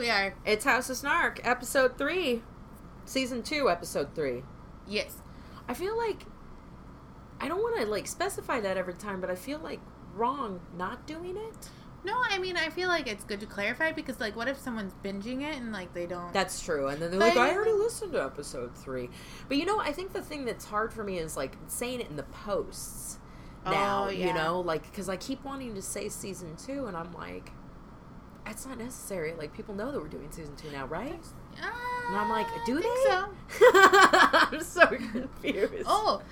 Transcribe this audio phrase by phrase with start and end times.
[0.00, 0.32] we are.
[0.46, 2.42] It's House of Snark, episode three,
[3.04, 4.42] season two, episode three.
[4.88, 5.18] Yes.
[5.68, 6.24] I feel like
[7.38, 9.78] I don't want to like specify that every time, but I feel like
[10.14, 11.68] wrong not doing it.
[12.02, 14.94] No, I mean I feel like it's good to clarify because like what if someone's
[15.04, 16.88] binging it and like they don't That's true.
[16.88, 19.10] And then they're But like, I I already listened to episode three.
[19.48, 22.08] But you know, I think the thing that's hard for me is like saying it
[22.08, 23.18] in the posts
[23.66, 26.96] oh, now, Oh, you know, like, because I keep wanting to say season two, and
[26.96, 27.52] I'm like,
[28.50, 29.32] it's not necessary.
[29.38, 31.18] Like, people know that we're doing season two now, right?
[31.62, 31.66] Uh,
[32.08, 32.82] And I'm like, do they?
[32.82, 33.26] so.
[33.72, 35.84] I'm so confused.
[35.86, 36.22] Oh,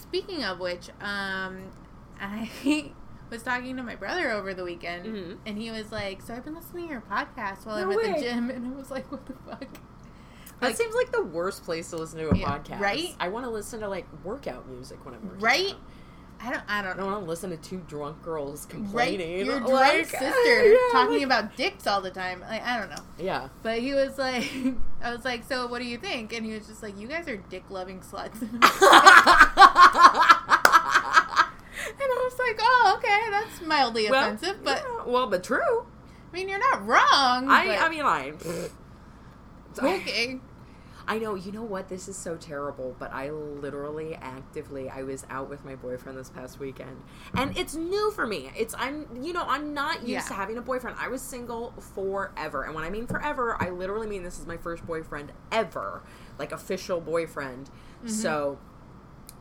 [0.00, 1.62] speaking of which, um,
[2.20, 2.50] I
[3.30, 5.38] was talking to my brother over the weekend, Mhm.
[5.46, 8.16] and he was like, "So I've been listening to your podcast while I'm No at
[8.16, 9.60] the gym," and I was like, "What the fuck?"
[10.60, 12.80] that like- seems like the worst place to listen to a Yeah, podcast.
[12.80, 13.14] right?
[13.20, 15.40] I want to listen to like workout music when I'm working.
[15.40, 15.70] Right?
[15.72, 15.80] out.
[16.38, 16.62] I don't.
[16.68, 18.70] I don't I don't want to listen to two drunk girls Right?
[18.70, 19.46] complaining.
[19.46, 22.40] Your drunk like, sister yeah, talking like- about dicks all the time.
[22.42, 23.02] Like I don't know.
[23.18, 23.48] Yeah.
[23.62, 24.44] But he was like,
[25.02, 26.32] I was like, so what do you think?
[26.34, 28.40] And he was just like, you guys are dick loving sluts.
[28.42, 28.50] and
[32.00, 35.86] I was like, oh, okay, that's mildly Well, offensive, but yeah, well, but true.
[36.32, 37.48] I mean, you're not wrong.
[37.48, 38.32] I, but- I mean, I.
[39.78, 40.40] okay.
[41.08, 41.34] I know.
[41.34, 41.88] You know what?
[41.88, 46.30] This is so terrible, but I literally, actively, I was out with my boyfriend this
[46.30, 47.00] past weekend,
[47.34, 48.50] and it's new for me.
[48.56, 50.20] It's I'm, you know, I'm not used Yeah.
[50.22, 50.96] to having a boyfriend.
[51.00, 54.56] I was single forever, and when I mean forever, I literally mean this is my
[54.56, 56.02] first boyfriend ever,
[56.38, 57.70] like official boyfriend.
[57.98, 58.08] Mm-hmm.
[58.08, 58.58] So.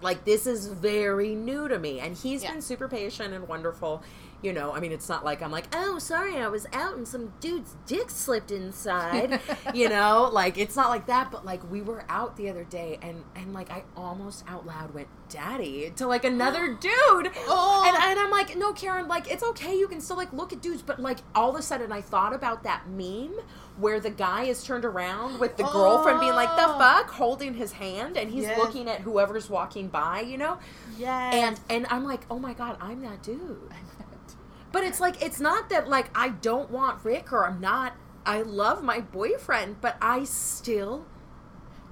[0.05, 2.51] Like this is very new to me, and he's Yeah.
[2.53, 4.03] been super patient and wonderful.
[4.41, 7.07] You know, I mean, it's not like I'm like, oh, sorry, I was out and
[7.07, 9.39] some dude's dick slipped inside.
[9.73, 12.99] you know, like it's not like that, but like we were out the other day,
[13.01, 17.83] and and like I almost out loud went, "Daddy," to like another dude, Oh.
[17.87, 20.61] and and I'm like, no, Karen, like it's okay, you can still like look at
[20.61, 23.33] dudes, but like all of a sudden I thought about that meme
[23.77, 26.77] where the guy is turned around with the girlfriend being like, the Oh.
[26.79, 28.57] fuck, holding his hand, and he's Yes.
[28.57, 30.57] looking at whoever's walking by, you know,
[30.97, 31.31] Yeah.
[31.33, 33.71] and and I'm like, oh my god, I'm that dude.
[34.71, 37.93] But it's like it's not that like I don't want Rick or I'm not
[38.25, 41.05] I love my boyfriend, but I still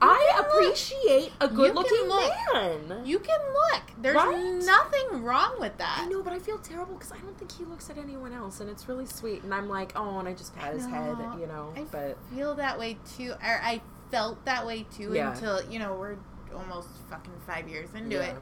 [0.01, 0.47] I can look.
[0.53, 3.05] appreciate a good looking man.
[3.05, 3.83] you can look.
[4.01, 4.59] There's Right?
[4.65, 5.99] nothing wrong with that.
[6.01, 8.59] I know, but I feel terrible because I don't think he looks at anyone else,
[8.59, 9.43] and it's really sweet.
[9.43, 11.71] And I'm like, oh, and I just pat his head, you know.
[11.77, 13.31] I but feel that way too.
[13.31, 13.81] Or I
[14.11, 15.31] felt that way too Yeah.
[15.31, 16.17] until you know we're
[16.53, 18.23] almost fucking five years into Yeah.
[18.23, 18.35] it.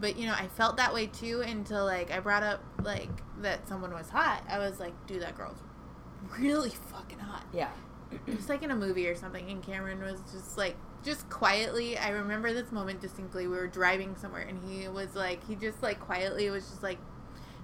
[0.00, 3.08] But you know, I felt that way too until like I brought up like
[3.42, 4.42] that someone was hot.
[4.48, 5.58] I was like, dude, that girl's
[6.38, 7.44] really fucking hot.
[7.52, 7.70] yeah,
[8.26, 11.96] Just like in a movie or something, and Cameron was just like, just quietly.
[11.96, 13.46] I remember this moment distinctly.
[13.46, 16.98] We were driving somewhere, and he was like, he just like quietly was just like,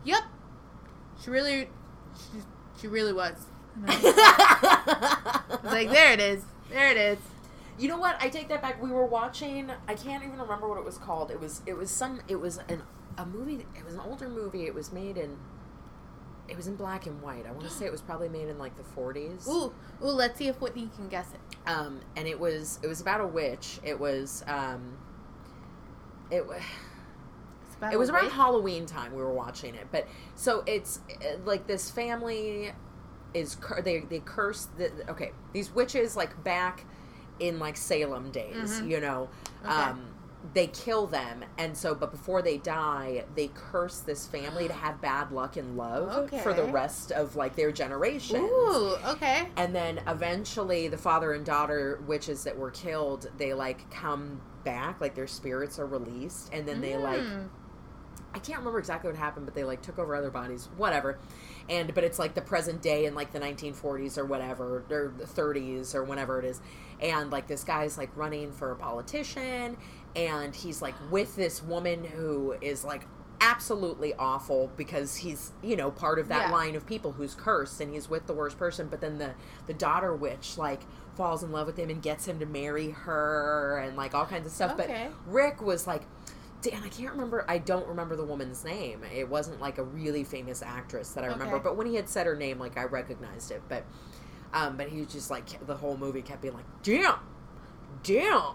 [0.05, 0.23] "Yep,
[1.25, 1.69] she really,
[2.17, 2.39] she,
[2.81, 3.35] she really was."
[3.77, 7.19] And I was I was like, there it is, there it is.
[7.81, 8.17] You know what?
[8.21, 8.83] I take that back.
[8.83, 9.71] We were watching.
[9.89, 11.31] I can't even remember what it was called.
[11.31, 11.63] It was.
[11.65, 12.21] It was some.
[12.29, 12.83] It was an
[13.17, 13.67] a movie.
[13.75, 14.67] It was an older movie.
[14.67, 15.39] It was made in.
[16.47, 17.47] It was in black and white.
[17.47, 19.49] I want to say it was probably made in like the forties.
[19.49, 21.41] Ooh, ooh, let's see if Whitney can guess it.
[21.67, 22.79] Um, and it was.
[22.83, 23.81] It was about a witch.
[23.83, 24.45] It was.
[24.47, 24.99] Um,
[26.31, 26.61] it was.
[27.91, 28.29] It was around.
[28.29, 32.73] Halloween time we were watching it, but so it's uh, like this family
[33.33, 36.85] is cur- they they curse the okay these witches like back
[37.41, 38.89] in like Salem days, Mhm.
[38.91, 39.29] you know,
[39.65, 39.73] Okay.
[39.73, 40.01] um,
[40.55, 44.99] they kill them, and so but before they die, they curse this family to have
[45.01, 49.49] bad luck in love for the rest of like their generation Ooh, okay.
[49.59, 54.99] And then eventually, the father and daughter witches that were killed, they like come back,
[55.01, 57.49] like their spirits are released, and then they like Mm.
[58.35, 61.19] I can't remember exactly what happened, but they like took over other bodies, whatever.
[61.69, 65.25] And but it's like the present day in like the 1940s or whatever, or the
[65.25, 66.61] 30s or whenever it is.
[67.01, 69.77] And like this guy's like running for a politician,
[70.15, 73.03] and he's like with this woman who is like
[73.43, 76.53] absolutely awful because he's you know part of that Yeah.
[76.53, 79.31] line of people who's cursed and he's with the worst person but then the
[79.67, 80.83] the daughter witch like
[81.17, 84.45] falls in love with him and gets him to marry her and like all kinds
[84.47, 85.09] of stuff Okay.
[85.09, 86.03] but rick was like
[86.63, 87.45] Dan, I can't remember.
[87.49, 89.03] I don't remember the woman's name.
[89.15, 91.57] It wasn't like a really famous actress that I remember.
[91.57, 91.63] Okay.
[91.65, 93.63] But when he had said her name, like I recognized it.
[93.69, 93.85] But,
[94.53, 97.19] um, but he was just like the whole movie kept being like, "Damn,
[98.03, 98.55] damn,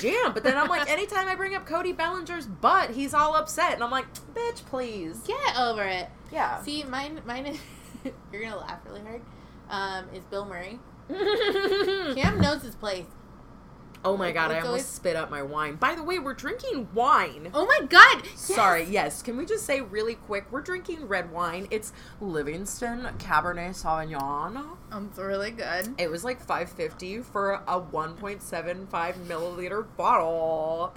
[0.00, 3.72] damn." But then I'm like, anytime I bring up Cody Bellinger's butt, he's all upset,
[3.72, 6.08] and I'm like, "Bitch, please." Get over it.
[6.30, 6.62] Yeah.
[6.62, 7.58] See, mine, mine is.
[8.32, 9.22] you're gonna laugh really hard.
[9.70, 10.78] Um, is Bill Murray?
[11.08, 13.06] Cam knows his place.
[14.06, 15.74] Oh my Like, god, I almost always- spit up my wine.
[15.76, 17.50] By the way, we're drinking wine.
[17.52, 18.22] Oh my god!
[18.24, 18.40] yes!
[18.40, 19.20] Sorry, yes.
[19.20, 20.46] Can we just say really quick?
[20.52, 21.66] We're drinking red wine.
[21.72, 24.76] It's Livingston Cabernet Sauvignon.
[24.92, 25.94] Um, it's really good.
[25.98, 30.94] It was like five fifty for a one point seven five milliliter bottle.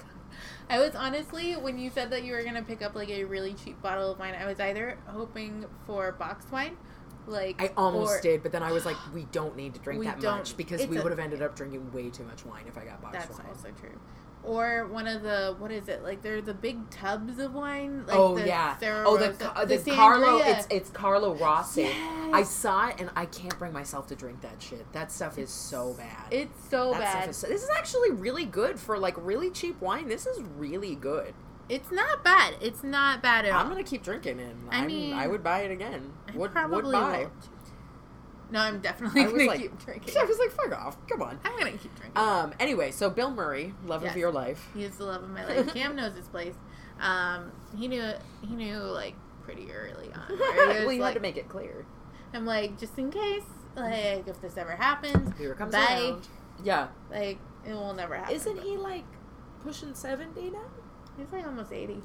[0.68, 3.54] I was honestly, when you said that you were gonna pick up like a really
[3.54, 6.76] cheap bottle of wine, I was either hoping for boxed wine,
[7.30, 10.04] like I almost or- did, but then I was like, we don't need to drink
[10.04, 12.84] that much because we would have ended up drinking way too much wine if I
[12.84, 13.46] got boxed That's wine.
[13.48, 13.98] That's also true.
[14.42, 16.22] Or one of the what is it like?
[16.22, 18.06] They're the big tubs of wine.
[18.06, 18.78] Like oh the yeah.
[18.78, 19.94] Sarah oh the Rosa- the, sangria.
[19.94, 20.38] Carlo.
[20.38, 21.82] It's it's Carlo Rossi.
[21.82, 22.30] Yes.
[22.32, 24.90] I saw it and I can't bring myself to drink that shit.
[24.92, 26.26] That stuff is so bad.
[26.30, 27.28] It's so that bad.
[27.28, 30.08] is so- this is actually really good for like really cheap wine.
[30.08, 31.34] This is really good.
[31.70, 32.54] It's not bad.
[32.60, 33.60] It's not bad at all.
[33.60, 34.54] I'm gonna keep drinking it.
[34.70, 36.12] I I mean, I would buy it again.
[36.28, 37.18] I Would probably would buy.
[37.20, 37.32] won't.
[38.50, 40.14] No, I'm definitely I gonna like, keep drinking.
[40.20, 40.96] I was like, fuck off.
[41.08, 41.38] Come on.
[41.44, 42.20] I'm gonna keep drinking.
[42.20, 42.52] Um.
[42.58, 44.12] Anyway, so Bill Murray, love Yes.
[44.12, 44.68] of your life.
[44.74, 45.72] He is the love of my life.
[45.72, 46.54] Cam knows his place.
[47.00, 48.02] Um, he knew
[48.42, 49.14] he knew like
[49.44, 50.38] pretty early on.
[50.38, 51.86] well, you like, had to make it clear.
[52.34, 53.44] I'm like, just in case,
[53.76, 56.08] like if this ever happens, Here comes bye.
[56.10, 56.26] around.
[56.64, 56.88] Yeah.
[57.12, 58.34] Like it will never happen.
[58.34, 59.04] Isn't he like
[59.62, 60.64] pushing seventy now?
[61.20, 62.00] He's like almost eighty.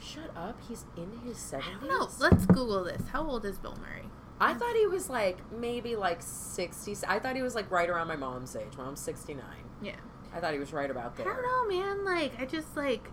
[0.00, 0.58] Shut up.
[0.66, 1.78] He's in his I seventies.
[1.80, 2.08] don't know.
[2.18, 3.02] Let's Google this.
[3.12, 4.08] How old is Bill Murray?
[4.40, 6.96] I thought he was like maybe like sixty.
[7.06, 8.76] I thought he was like right around my mom's age.
[8.76, 9.64] Mom's sixty nine.
[9.82, 9.96] Yeah.
[10.34, 11.26] I thought he was right about that.
[11.26, 12.04] I don't know, man.
[12.04, 13.10] Like I just like.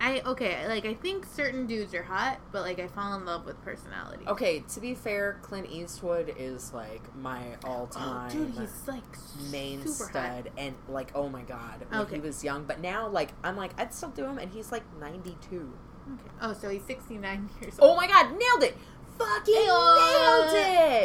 [0.00, 3.46] I okay, like I think certain dudes are hot, but like I fall in love
[3.46, 4.24] with personality.
[4.26, 9.02] Okay, to be fair, Clint Eastwood is like my all Oh, time dude, he's like
[9.50, 10.10] main super hot.
[10.44, 12.16] stud, and like oh my god, when Okay.
[12.16, 12.64] he was young.
[12.64, 15.72] But now, like I'm like I'd still do him, and he's like ninety two.
[16.12, 16.30] Okay.
[16.40, 17.90] Oh, so he's 69 years old.
[17.92, 18.76] Oh my god, nailed it!
[19.18, 19.96] Fucking Ayo.
[19.96, 20.54] nailed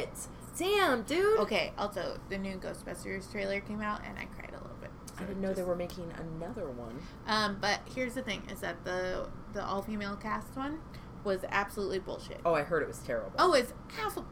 [0.04, 0.10] it!
[0.58, 1.40] Damn, dude.
[1.40, 4.71] Okay, also, the new Ghostbusters trailer came out and I cried a little.
[5.18, 7.00] I didn't know they were making another one.
[7.28, 10.80] Um, but here's the thing: is that the the all female cast one
[11.24, 12.40] was absolutely bullshit.
[12.46, 13.34] Oh, I heard it was terrible.
[13.38, 13.74] Oh, it's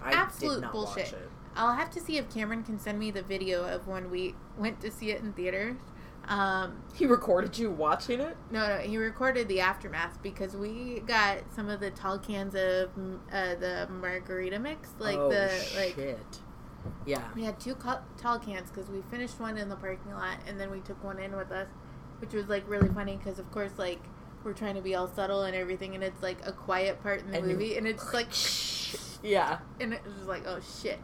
[0.01, 1.13] I absolute bullshit.
[1.13, 1.29] it.
[1.55, 4.79] I'll have to see if Cameron can send me the video of when we went
[4.81, 5.75] to see it in theaters.
[6.27, 8.37] Um, He recorded you watching it.
[8.51, 12.89] no, no, he recorded the aftermath because we got some of the tall cans of
[13.31, 16.39] uh, the margarita mix, like oh, the like shit.
[17.05, 17.21] Yeah.
[17.35, 20.59] We had two cu- tall cans because we finished one in the parking lot and
[20.59, 21.67] then we took one in with us,
[22.19, 23.99] which was like really funny because of course like
[24.43, 27.31] we're trying to be all subtle and everything and it's like a quiet part in
[27.31, 28.95] the And movie and it's like shh.
[29.23, 29.59] Yeah.
[29.81, 30.99] and it was like oh shit.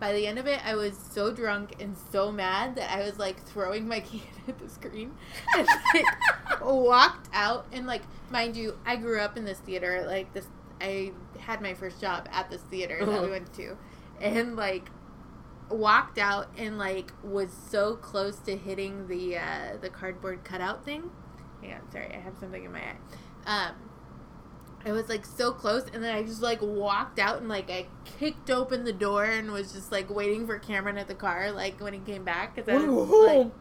[0.00, 3.18] By the end of it, I was so drunk and so mad that I was
[3.18, 5.12] like throwing my can at the screen
[5.56, 10.32] and like walked out and like mind you, I grew up in this theater like
[10.32, 10.46] this.
[10.80, 11.10] I
[11.40, 13.28] had my first job at this theater that we Uh-huh.
[13.28, 13.76] went to,
[14.20, 14.88] and like
[15.70, 21.10] walked out and like was so close to hitting the uh, the cardboard cutout thing.
[21.62, 22.96] Yeah, sorry, I have something in my eye.
[23.46, 23.74] Um,
[24.84, 27.86] I was like so close, and then I just like walked out and like I
[28.04, 31.80] kicked open the door and was just like waiting for Cameron at the car, like
[31.80, 32.56] when he came back.
[32.56, 33.52] Cause I was like,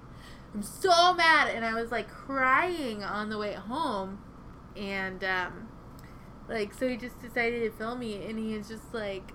[0.53, 4.19] I'm so mad, and I was like crying on the way home,
[4.75, 5.67] and um,
[6.47, 9.31] like so he just decided to film me, and he is just like,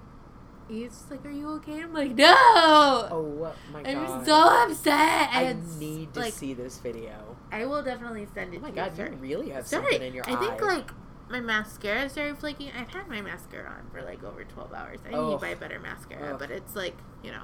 [0.73, 2.35] he's just like, "Are you okay?" I'm like, "No."
[3.11, 3.95] Oh my god.
[3.95, 5.29] I'm so upset.
[5.33, 7.37] I need to like, see this video.
[7.51, 8.59] I will definitely send it.
[8.59, 9.05] Oh my to god, you.
[9.05, 9.83] you really have Sorry.
[9.83, 10.37] something in your I eye.
[10.37, 10.91] think like
[11.31, 12.71] my mascara started flaking.
[12.79, 14.99] I've had my mascara on for like over 12 hours.
[15.07, 16.39] I need to buy better mascara, Ugh.
[16.39, 17.43] but it's like, you know,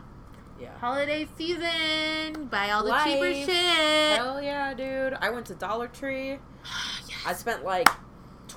[0.60, 0.76] yeah.
[0.78, 2.46] holiday season.
[2.50, 3.48] Buy all the cheaper shit.
[4.16, 5.14] Hell yeah, dude.
[5.20, 6.38] I went to Dollar Tree.
[7.08, 7.22] yes.
[7.26, 7.88] I spent like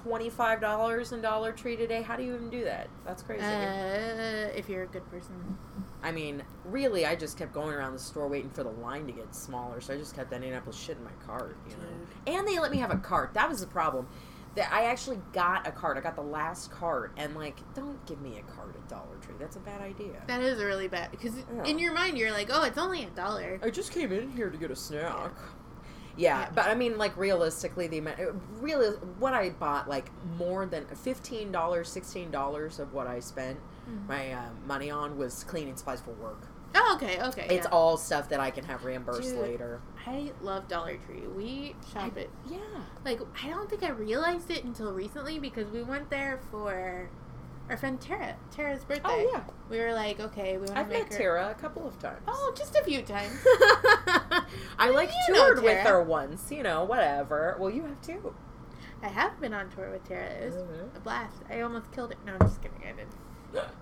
[0.05, 2.01] $25 in Dollar Tree today.
[2.01, 2.88] How do you even do that?
[3.05, 3.43] That's crazy.
[3.43, 5.58] Uh, if you're a good person.
[6.03, 9.12] I mean, really, I just kept going around the store waiting for the line to
[9.13, 12.38] get smaller, so I just kept ending up with shit in my cart, you know.
[12.39, 13.34] And they let me have a cart.
[13.34, 14.08] That was the problem.
[14.55, 15.96] That I actually got a cart.
[15.98, 19.36] I got the last cart, and like, don't give me a cart at Dollar Tree.
[19.39, 20.22] That's a bad idea.
[20.27, 21.63] That is really bad because Yeah.
[21.63, 23.60] in your mind you're like, oh, it's only a dollar.
[23.63, 25.03] I just came in here to get a snack.
[25.03, 25.29] Yeah.
[26.22, 28.20] Yeah, but I mean, like realistically, the amount,
[28.60, 33.60] really, what I bought, like more than fifteen dollars, sixteen dollars of what I spent
[33.90, 34.08] Mhm.
[34.08, 36.48] my uh, money on was cleaning supplies for work.
[36.74, 37.48] Oh, okay, okay.
[37.50, 37.72] It's yeah.
[37.72, 39.40] all stuff that I can have reimbursed Dude.
[39.42, 39.82] later.
[40.08, 41.28] I love Dollar Tree.
[41.28, 42.58] We shop it Yeah.
[43.04, 47.10] like I don't think I realized it until recently because we went there for
[47.72, 49.01] our friend Tara, Tara's birthday.
[49.06, 49.42] Oh yeah.
[49.70, 51.18] We were like, okay, we want to I've make met her.
[51.18, 52.22] Tara a couple of times.
[52.28, 53.32] Oh, just a few times.
[54.78, 56.51] I like You toured with her once.
[56.51, 57.56] You know, whatever.
[57.60, 58.36] Well, you have too.
[59.01, 60.25] I have been on tour with Tara.
[60.25, 60.96] It was Mhm.
[60.96, 61.38] a blast.
[61.50, 62.18] I almost killed it.
[62.25, 62.82] No, I'm just kidding.
[62.84, 63.66] I didn't.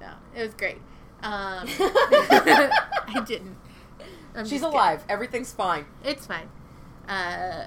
[0.00, 0.78] No, it was great.
[1.22, 3.58] Um, I didn't.
[4.34, 4.64] I'm She's kidding.
[4.64, 5.04] alive.
[5.10, 5.84] Everything's fine.
[6.02, 6.48] It's fine.
[7.06, 7.66] Uh,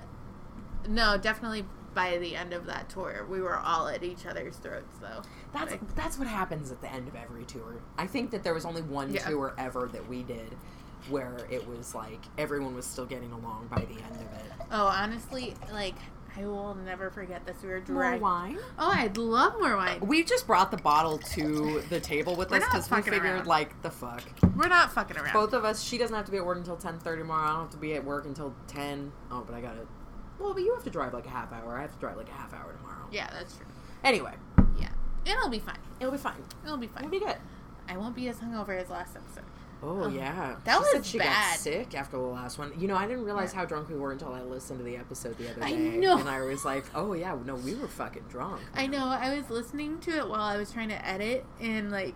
[0.89, 4.97] no, definitely by the end of that tour, we were all at each other's throats,
[4.99, 5.21] though.
[5.53, 7.75] That's that's what happens at the end of every tour.
[7.97, 9.27] I think that there was only one Yeah.
[9.29, 10.55] tour ever that we did
[11.09, 14.51] where it was like everyone was still getting along by the end of it.
[14.71, 15.95] oh, honestly, like
[16.35, 17.57] I will never forget this.
[17.61, 17.93] We were drinking.
[17.95, 18.57] More wine.
[18.79, 19.99] Oh, I'd love more wine.
[19.99, 23.45] We just brought the bottle to the table with us because we figured around.
[23.45, 24.23] like the fuck.
[24.55, 25.33] We're not fucking around.
[25.33, 25.83] Both of us.
[25.83, 27.43] She doesn't have to be at work until ten thirty tomorrow.
[27.43, 29.11] I don't have to be at work until ten.
[29.29, 29.85] Oh, but I got to
[30.39, 31.77] Well, but you have to drive like a half hour.
[31.77, 33.05] I have to drive like a half hour tomorrow.
[33.11, 33.67] Yeah, that's true.
[34.03, 34.33] Anyway,
[35.25, 35.77] it'll be fine.
[35.99, 36.43] it'll be fine.
[36.65, 37.03] It'll be fine.
[37.05, 37.37] It'll be good.
[37.89, 39.43] I won't be as hungover as last episode.
[39.85, 41.51] Oh Oh, yeah, that she said was she bad.
[41.51, 42.71] got sick after the last one.
[42.79, 43.59] You know, I didn't realize Yeah.
[43.59, 45.65] how drunk we were until I listened to the episode the other day.
[45.67, 46.17] I know.
[46.17, 48.61] and I was like, oh yeah, no, we were fucking drunk.
[48.73, 49.07] I know.
[49.07, 52.15] I was listening to it while I was trying to edit, and like,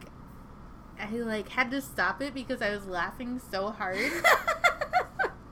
[0.97, 3.97] I like had to stop it because I was laughing so hard.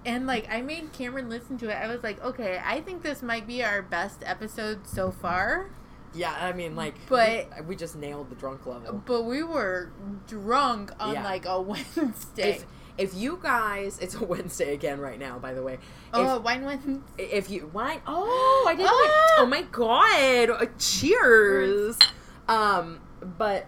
[0.06, 1.74] And like I made Cameron listen to it.
[1.74, 5.72] I was like, okay, I think this might be our best episode so far.
[6.16, 9.04] Yeah, I mean, like, But- we, we just nailed the drunk level.
[9.06, 9.92] But we were
[10.28, 11.24] drunk on Yeah.
[11.24, 11.62] like a
[11.96, 12.50] Wednesday.
[12.52, 12.66] If
[12.98, 15.80] if you guys, it's a Wednesday again right now, by the way.
[16.14, 17.02] oh, wine Wednesday.
[17.18, 18.90] If, if you wine, oh, I didn't.
[18.90, 19.36] Ah!
[19.40, 20.50] Oh my god!
[20.50, 22.00] Uh, Cheers.
[22.48, 23.02] Um,
[23.38, 23.66] but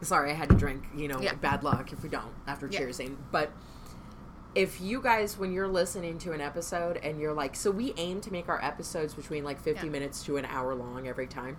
[0.00, 0.84] sorry, I had to drink.
[0.96, 1.34] You know, Yeah.
[1.34, 2.80] bad luck if we don't after Yeah.
[2.80, 3.16] cheersing.
[3.30, 3.50] But
[4.54, 8.20] if you guys, when you're listening to an episode and you're like, so we aim
[8.22, 9.92] to make our episodes between like 50 Yeah.
[9.92, 11.56] minutes to an hour long every time.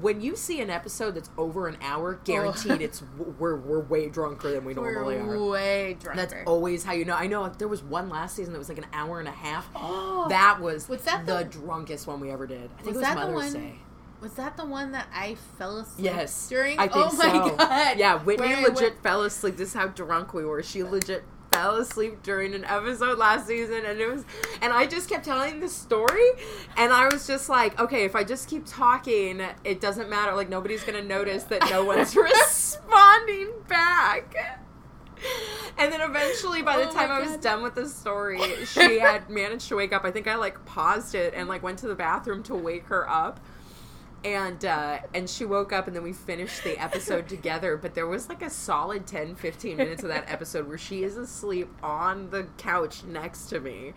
[0.00, 3.00] When you see an episode that's over an hour, guaranteed it's
[3.38, 5.48] we're we're way drunker than we normally We're are.
[5.50, 6.20] way drunker.
[6.20, 7.14] That's always how you know.
[7.14, 9.32] I know like, there was one last season that was like an hour and a
[9.32, 9.68] half.
[9.76, 12.70] Oh, That was, Was that the, the- drunkest one we ever did.
[12.76, 13.74] I think Was it was that the Mother's one- Day.
[14.20, 16.78] Was that the one that I fell asleep Yes, during?
[16.78, 17.56] I think oh my so.
[17.56, 17.98] god!
[17.98, 19.56] Yeah, Whitney legit went- fell asleep.
[19.58, 20.62] This is how drunk we were.
[20.64, 21.22] She legit
[21.54, 24.24] fell asleep during an episode last season, and it was,
[24.60, 26.30] and I just kept telling the story,
[26.76, 30.34] and I was just like, okay, if I just keep talking, it doesn't matter.
[30.34, 34.60] Like nobody's gonna notice that no one's responding back.
[35.78, 39.30] And then eventually, by the Oh time I was done with the story, she had
[39.30, 40.04] managed to wake up.
[40.04, 43.08] I think I like paused it and like went to the bathroom to wake her
[43.08, 43.40] up.
[44.24, 47.76] And uh, and she woke up and then we finished the episode together.
[47.76, 51.16] But there was like a solid 10, 15 minutes of that episode where she is
[51.18, 53.92] asleep on the couch next to me.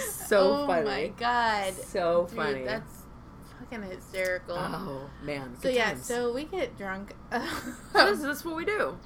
[0.00, 0.62] So funny.
[0.62, 0.84] oh funny.
[0.84, 1.74] my god!
[1.74, 2.64] So Dude, funny.
[2.64, 3.02] That's
[3.58, 4.56] fucking hysterical.
[4.56, 5.56] Oh man.
[5.60, 6.06] so yeah, times.
[6.06, 7.12] so we get drunk.
[7.30, 8.96] that's, that's what we do.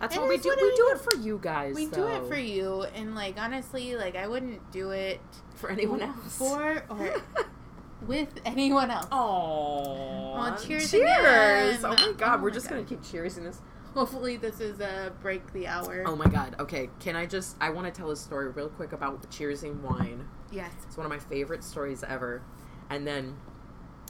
[0.00, 0.48] That's what we do.
[0.48, 1.74] what we do it for you guys.
[1.76, 5.20] we do it for you, and like honestly, like I wouldn't do it
[5.54, 6.36] For anyone else.
[6.36, 7.22] for or
[8.06, 9.06] with anyone else.
[9.12, 11.84] Oh, Aw, cheers Cheers!
[11.84, 12.76] Oh my god, Oh we're my just God.
[12.76, 13.60] gonna keep cheersing this.
[13.94, 16.02] Hopefully, this is a break the hour.
[16.06, 16.56] Oh my god.
[16.58, 17.56] Okay, can I just?
[17.60, 20.26] I want to tell a story real quick about cheersing wine.
[20.50, 20.72] Yes.
[20.86, 22.42] It's one of my favorite stories ever,
[22.88, 23.36] and then,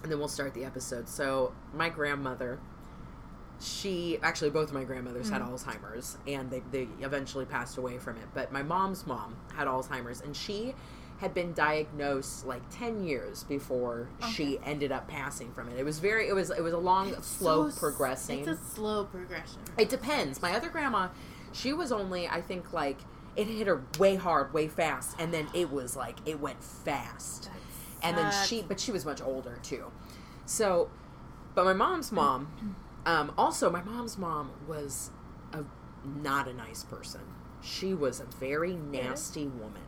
[0.02, 1.08] and then we'll start the episode.
[1.08, 2.60] So my grandmother,
[3.60, 5.50] she actually both of my grandmothers had Mhm.
[5.52, 8.28] Alzheimer's, and they they eventually passed away from it.
[8.34, 10.74] But my mom's mom had Alzheimer's, and she
[11.22, 15.78] had been diagnosed like 10 years before she ended up passing from it.
[15.78, 18.40] It was very it was it was a long slow So progressing.
[18.40, 19.60] It's a slow progression.
[19.78, 20.42] It depends.
[20.42, 21.08] My other grandma,
[21.52, 22.98] she was only I think like
[23.36, 27.48] it hit her way hard, way fast, and then it was like it went fast.
[28.02, 29.92] And then she, but she was much older too.
[30.44, 30.90] So,
[31.54, 32.74] but my mom's mom,
[33.06, 35.10] um, also my mom's mom was
[35.52, 35.62] a
[36.04, 37.20] not a nice person.
[37.62, 39.82] She was a very nasty woman,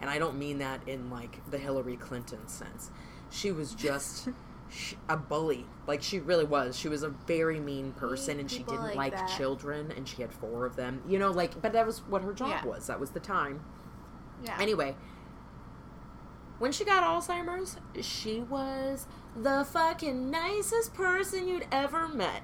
[0.00, 2.90] and I don't mean that in like the Hillary Clinton sense.
[3.30, 4.28] She was just.
[4.72, 6.78] sh a bully, like she really was.
[6.78, 10.32] She was a very mean person, and she didn't like like, children, and she had
[10.32, 11.02] four of them.
[11.08, 12.66] You know, like, but that was what her job Yeah.
[12.66, 12.86] was.
[12.86, 13.64] That was the time.
[14.44, 14.56] Yeah.
[14.60, 14.94] Anyway,
[16.60, 22.42] when she got Alzheimer's, she was the fucking nicest person you'd ever met.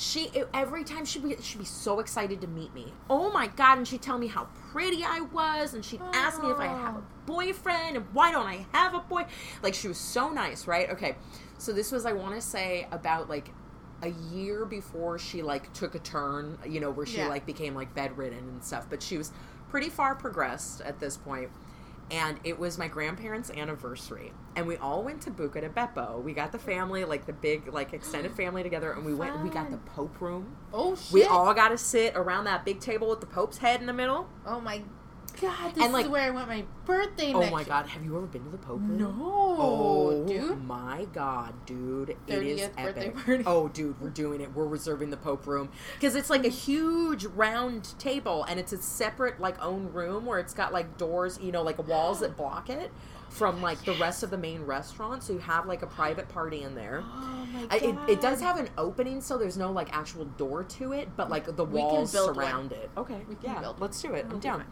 [0.00, 2.92] She every time she'd be she'd be so excited to meet me.
[3.10, 3.78] Oh my god!
[3.78, 6.94] And she'd tell me how pretty I was, and she'd ask me if I have
[6.94, 7.02] a Oh.
[7.26, 9.26] boyfriend and why don't I have a boy.
[9.60, 10.88] Like she was so nice, right?
[10.90, 11.16] Okay,
[11.58, 13.50] so this was I want to say about like
[14.02, 17.26] a year before she like took a turn, you know, where she Yeah.
[17.28, 18.86] like became like bedridden and stuff.
[18.88, 19.32] But she was
[19.68, 21.50] pretty far progressed at this point.
[22.10, 26.22] And it was my grandparents' anniversary, and we all went to Buca di Beppo.
[26.22, 29.38] We got the family, like the big, like extended family together, and we went.
[29.42, 30.56] We got the Pope room.
[30.72, 31.12] oh shit.
[31.12, 33.92] We all got to sit around that big table with the Pope's head in the
[33.92, 34.26] middle.
[34.46, 34.82] Oh my
[35.40, 35.74] god.
[35.74, 37.64] This And, like- is where I want my birthday Oh my.
[37.64, 38.80] God, have you ever been to the Pope?
[38.80, 40.62] No, Oh, dude.
[40.64, 43.16] my my god, dude, it is 30th birthday epic.
[43.24, 43.44] party.
[43.46, 44.52] Oh, dude, we're doing it.
[44.54, 48.78] We're reserving the Pope room because it's like a huge round table, and it's a
[48.78, 52.68] separate like own room where it's got like doors, you know, like walls that block
[52.70, 52.90] it
[53.28, 55.22] from like the rest of the main restaurant.
[55.22, 57.02] So you have like a private party in there.
[57.04, 57.82] Oh my god.
[58.08, 61.30] it, it does have an opening, so there's no like actual door to it, but
[61.30, 62.90] like the walls surround it.
[62.96, 64.26] Okay, We can yeah, build let's do it.
[64.30, 64.64] I'm down.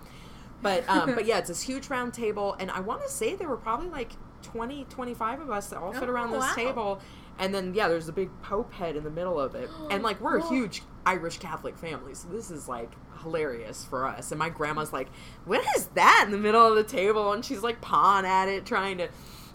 [0.62, 3.48] But um, but yeah, it's this huge round table, and I want to say there
[3.48, 6.54] were probably like 20, 25 of us that all fit Oh, around this wow.
[6.54, 7.00] table.
[7.38, 10.20] And then yeah, there's a big Pope head in the middle of it, and like
[10.22, 12.90] we're a huge Irish Catholic family, so this is like
[13.22, 14.32] hilarious for us.
[14.32, 15.08] And my grandma's like,
[15.44, 18.64] "What is that in the middle of the table?" And she's like pawing at it,
[18.64, 19.08] trying to.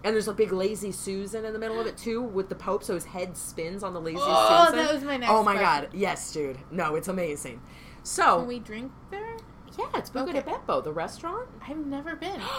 [0.04, 2.84] And there's a big lazy Susan in the middle of it too, with the Pope,
[2.84, 4.84] so his head spins on the lazy Oh, Susan.
[4.86, 5.84] that was my next Oh my question.
[5.86, 6.58] god, yes, dude.
[6.72, 7.62] No, it's amazing.
[8.04, 9.31] So Can we drink there?
[9.78, 10.34] Yeah, it's Buca Okay.
[10.34, 11.48] di Beppo, the restaurant.
[11.68, 12.42] I've never been.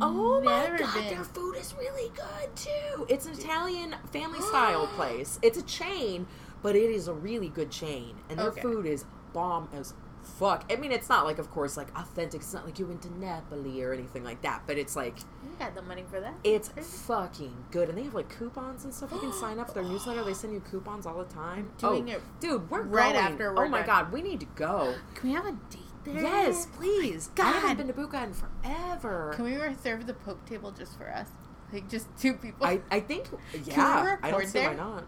[0.00, 1.14] Oh my god, been.
[1.16, 3.04] their food is really good too.
[3.10, 5.38] It's an Italian family style place.
[5.42, 6.26] It's a chain,
[6.62, 8.62] but it is a really good chain, and their Okay.
[8.62, 9.92] food is bomb as
[10.38, 10.64] fuck.
[10.72, 12.40] I mean, it's not like, of course, like authentic.
[12.40, 15.50] It's not like you went to Napoli or anything like that, but it's like You
[15.58, 16.34] got the money for that.
[16.42, 16.70] it's
[17.06, 19.12] fucking good, and they have like coupons and stuff.
[19.12, 20.24] You can sign up for their newsletter.
[20.24, 21.70] They send you coupons all the time.
[21.76, 23.26] Doing oh, it dude, we're right going.
[23.26, 23.86] after oh we're oh my done.
[23.86, 24.94] god, we need to go.
[25.16, 26.22] Can we have a date there?
[26.22, 27.30] Yes, please.
[27.34, 27.52] I God.
[27.60, 29.32] haven't been to Buca in forever.
[29.34, 31.28] Can we reserve the Pope table just for us?
[31.72, 32.66] Like just two people.
[32.66, 34.16] I, I think we yeah.
[34.22, 35.04] I don't record see why not.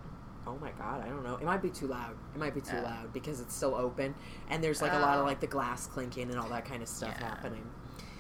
[0.47, 1.37] Oh my god, I don't know.
[1.37, 2.15] It might be too loud.
[2.35, 4.15] It might be too loud because it's still open
[4.51, 5.27] and there's like a lot of Oh.
[5.27, 7.29] like the glass clinking and all that kind of stuff Yeah.
[7.29, 7.65] happening.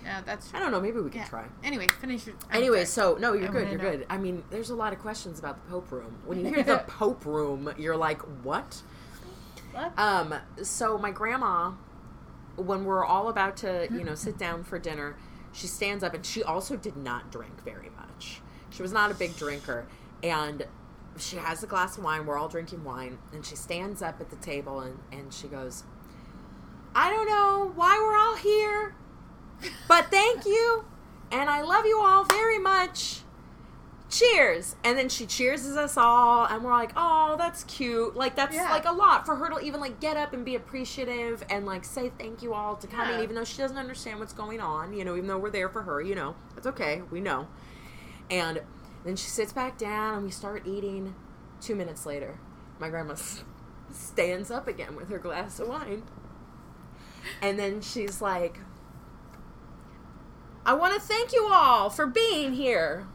[0.02, 0.58] yeah, that's true.
[0.58, 0.80] I don't know.
[0.80, 1.26] Maybe we could Yeah.
[1.28, 1.44] try.
[1.62, 2.34] Anyway, finish your.
[2.50, 3.14] I'm Anyway, sorry.
[3.14, 3.68] so no, you're I good.
[3.70, 3.90] You're know.
[3.90, 4.06] good.
[4.10, 6.18] I mean, there's a lot of questions about the Pope room.
[6.26, 8.82] When you hear the Pope room, you're like, what?
[9.72, 9.98] What?
[9.98, 11.72] Um, so my grandma,
[12.56, 15.16] when we're all about to, you know, sit down for dinner,
[15.52, 18.40] she stands up and she also did not drink very much.
[18.70, 19.86] She was not a big drinker.
[20.22, 20.66] And
[21.18, 22.26] she has a glass of wine.
[22.26, 23.18] We're all drinking wine.
[23.32, 25.84] And she stands up at the table and, and she goes,
[26.94, 28.94] I don't know why we're all here,
[29.88, 30.84] but thank you.
[31.32, 33.23] And I love you all very much
[34.18, 34.76] cheers.
[34.84, 38.14] And then she cheers us all and we're like oh that's cute.
[38.16, 38.70] Like that's Yeah.
[38.70, 41.84] like a lot for her to even like get up and be appreciative and like
[41.84, 43.22] say thank you all to coming Yeah.
[43.22, 45.82] even though she doesn't understand what's going on you know even though we're there for
[45.82, 46.34] her you know.
[46.56, 47.02] It's okay.
[47.10, 47.48] We know.
[48.30, 48.62] And
[49.04, 51.14] then she sits back down and we start eating.
[51.60, 52.38] Two minutes later
[52.78, 53.44] my grandma s-
[53.92, 56.02] stands up again with her glass of wine.
[57.40, 58.58] And then she's like
[60.66, 63.06] I want to thank you all for being here.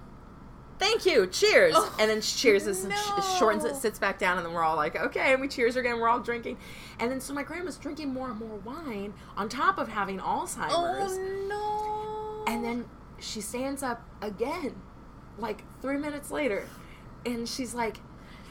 [0.79, 1.27] Thank you.
[1.27, 1.73] Cheers.
[1.75, 4.53] Oh, and then she cheers us and sh- shortens it, sits back down, and then
[4.53, 5.33] we're all like, okay.
[5.33, 5.99] And we cheers again.
[5.99, 6.57] We're all drinking.
[6.99, 10.73] And then so my grandma's drinking more and more wine on top of having Alzheimer's.
[10.73, 12.51] Oh no.
[12.51, 12.85] And then
[13.19, 14.75] she stands up again,
[15.37, 16.67] like three minutes later,
[17.25, 17.97] and she's like,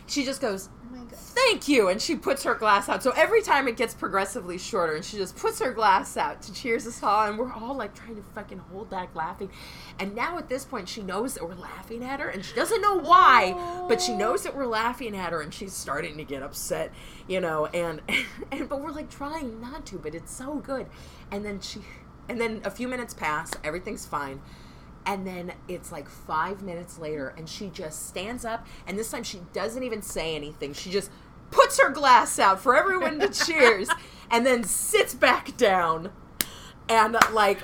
[0.09, 1.19] she just goes, Oh my god.
[1.19, 3.03] thank you and she puts her glass out.
[3.03, 6.53] So every time it gets progressively shorter and she just puts her glass out to
[6.53, 9.51] cheers us all and we're all like trying to fucking hold back laughing.
[9.99, 12.81] And now at this point she knows that we're laughing at her and she doesn't
[12.81, 13.53] know why
[13.89, 16.93] but she knows that we're laughing at her and she's starting to get upset
[17.27, 18.01] you know and
[18.51, 20.87] and but we're like trying not to but it's so good.
[21.31, 21.81] And then she
[22.29, 24.41] and then a few minutes pass everything's fine
[25.09, 29.23] and then it's like five minutes later, and she just stands up, and this time
[29.23, 30.75] she doesn't even say anything.
[30.75, 31.11] She just
[31.51, 33.89] puts her glass out for everyone to cheers,
[34.31, 36.11] and then sits back down.
[36.91, 37.59] And like,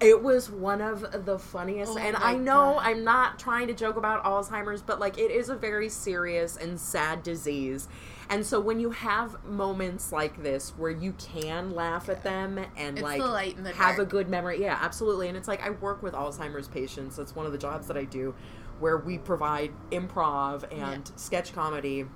[0.00, 1.92] it was one of the funniest.
[1.92, 2.82] Oh and I know God.
[2.82, 6.80] I'm not trying to joke about Alzheimer's, but like, it is a very serious and
[6.80, 7.86] sad disease.
[8.30, 12.98] And so when you have moments like this where you can laugh at them and
[12.98, 14.60] It's like the the have a good memory.
[14.60, 15.28] Yeah, absolutely.
[15.28, 17.16] And it's like I work with Alzheimer's patients.
[17.16, 18.34] That's one of the jobs that I do
[18.80, 21.16] where we provide improv and Yeah.
[21.16, 22.06] sketch comedy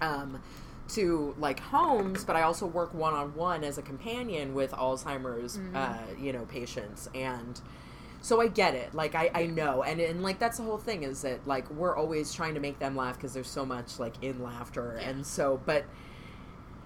[0.00, 0.40] um,
[0.88, 5.56] to like homes, but I also work one on one as a companion with Alzheimer's,
[5.58, 5.76] Mm-hmm.
[5.76, 7.08] uh, you know, patients.
[7.14, 7.60] And
[8.28, 8.94] so I get it.
[8.94, 11.96] Like I, I know, and and like that's the whole thing is that like we're
[11.96, 15.08] always trying to make them laugh because there's so much like in laughter, Yeah.
[15.10, 15.84] and so but.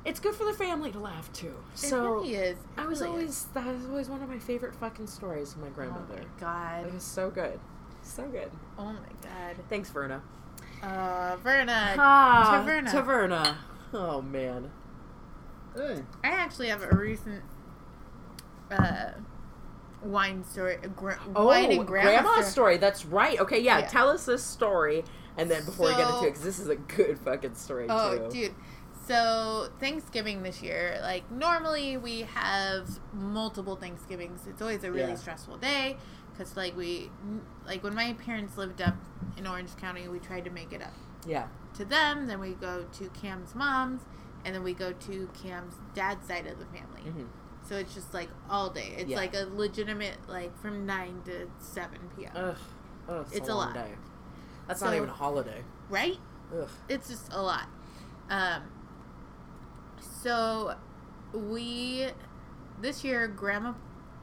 [0.04, 1.54] It's good for the family to laugh too.
[1.74, 2.56] It So really is.
[2.58, 3.44] It I was really always is.
[3.54, 6.16] that was always one of my favorite fucking stories from my Oh grandmother.
[6.16, 6.86] my god.
[6.88, 7.60] It was so good,
[8.02, 8.50] so good.
[8.76, 9.56] Oh my god.
[9.68, 10.20] Thanks, Verna.
[10.82, 11.94] Uh, Verna.
[11.98, 12.88] Ah, Taverna.
[12.90, 13.56] Taverna.
[13.94, 14.70] Oh man.
[15.76, 17.42] I actually have a recent
[18.72, 19.12] uh,
[20.02, 20.78] wine story.
[20.96, 22.76] Gra- Oh, wine and grandma, grandma's story.
[22.78, 23.38] That's right.
[23.40, 23.86] Okay, yeah, Yeah.
[23.86, 25.04] Tell us this story,
[25.36, 28.28] and then before we get into it, because this is a good fucking story Oh,
[28.28, 28.30] too.
[28.30, 28.54] dude.
[29.06, 34.46] So Thanksgiving this year, like normally we have multiple Thanksgivings.
[34.46, 35.16] It's always a really Yeah.
[35.16, 35.96] stressful day
[36.32, 37.10] because like we
[37.66, 38.94] like when my parents lived up
[39.36, 40.94] in Orange County, we tried to make it up
[41.26, 41.48] Yeah.
[41.74, 42.26] to them.
[42.28, 44.02] Then we go to Cam's mom's,
[44.44, 47.02] and then we go to Cam's dad's side of the family.
[47.10, 47.24] hmm
[47.68, 48.94] So it's just like all day.
[48.98, 49.16] It's Yeah.
[49.16, 52.32] like a legitimate like from nine to seven p.m.
[52.34, 52.56] Ugh.
[53.08, 53.24] Ugh.
[53.28, 53.74] It's, It's a, a long lot.
[53.74, 53.92] day.
[54.68, 55.62] That's not even a holiday.
[55.90, 56.18] right?
[56.56, 56.68] Ugh.
[56.88, 57.66] It's just a lot.
[58.30, 58.62] Um,
[60.22, 60.74] so
[61.32, 62.08] we
[62.80, 63.74] this year, grandma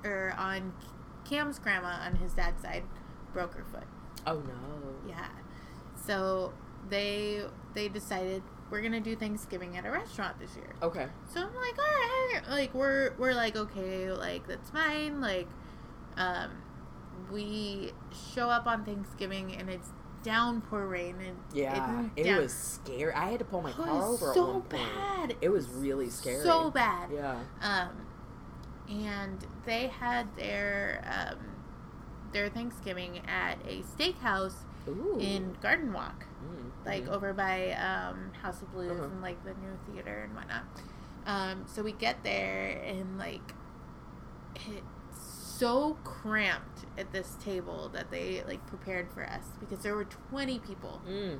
[0.03, 0.73] or on
[1.25, 2.83] Cam's grandma on his dad's side
[3.33, 3.83] broke her foot.
[4.27, 4.53] Oh no.
[5.07, 5.27] Yeah.
[6.05, 6.53] So
[6.89, 10.69] they they decided we're gonna do Thanksgiving at a restaurant this year.
[10.81, 11.07] Okay.
[11.33, 15.21] So I'm like, all right, like we're we're like okay, like that's fine.
[15.21, 15.47] Like,
[16.17, 16.51] um,
[17.31, 17.91] we
[18.33, 19.89] show up on Thanksgiving and it's
[20.23, 22.01] downpour rain and Yeah.
[22.01, 23.13] it's It down- was scary.
[23.13, 24.83] I had to pull my car was over so at one point.
[24.95, 25.35] bad.
[25.41, 26.43] It was really scary.
[26.43, 27.09] so bad.
[27.11, 27.39] Yeah.
[27.61, 28.05] Um,
[28.89, 31.37] and they had their um,
[32.33, 34.53] their Thanksgiving at a steakhouse
[34.89, 35.17] Ooh.
[35.19, 39.03] in Garden Walk, Mm, like over by um, House of Blues Uh-huh.
[39.03, 40.63] and like the new theater and whatnot.
[41.25, 43.53] Um, so we get there and like
[44.55, 45.21] it's
[45.59, 50.59] so cramped at this table that they like prepared for us because there were 20
[50.59, 51.01] people.
[51.07, 51.39] Mm.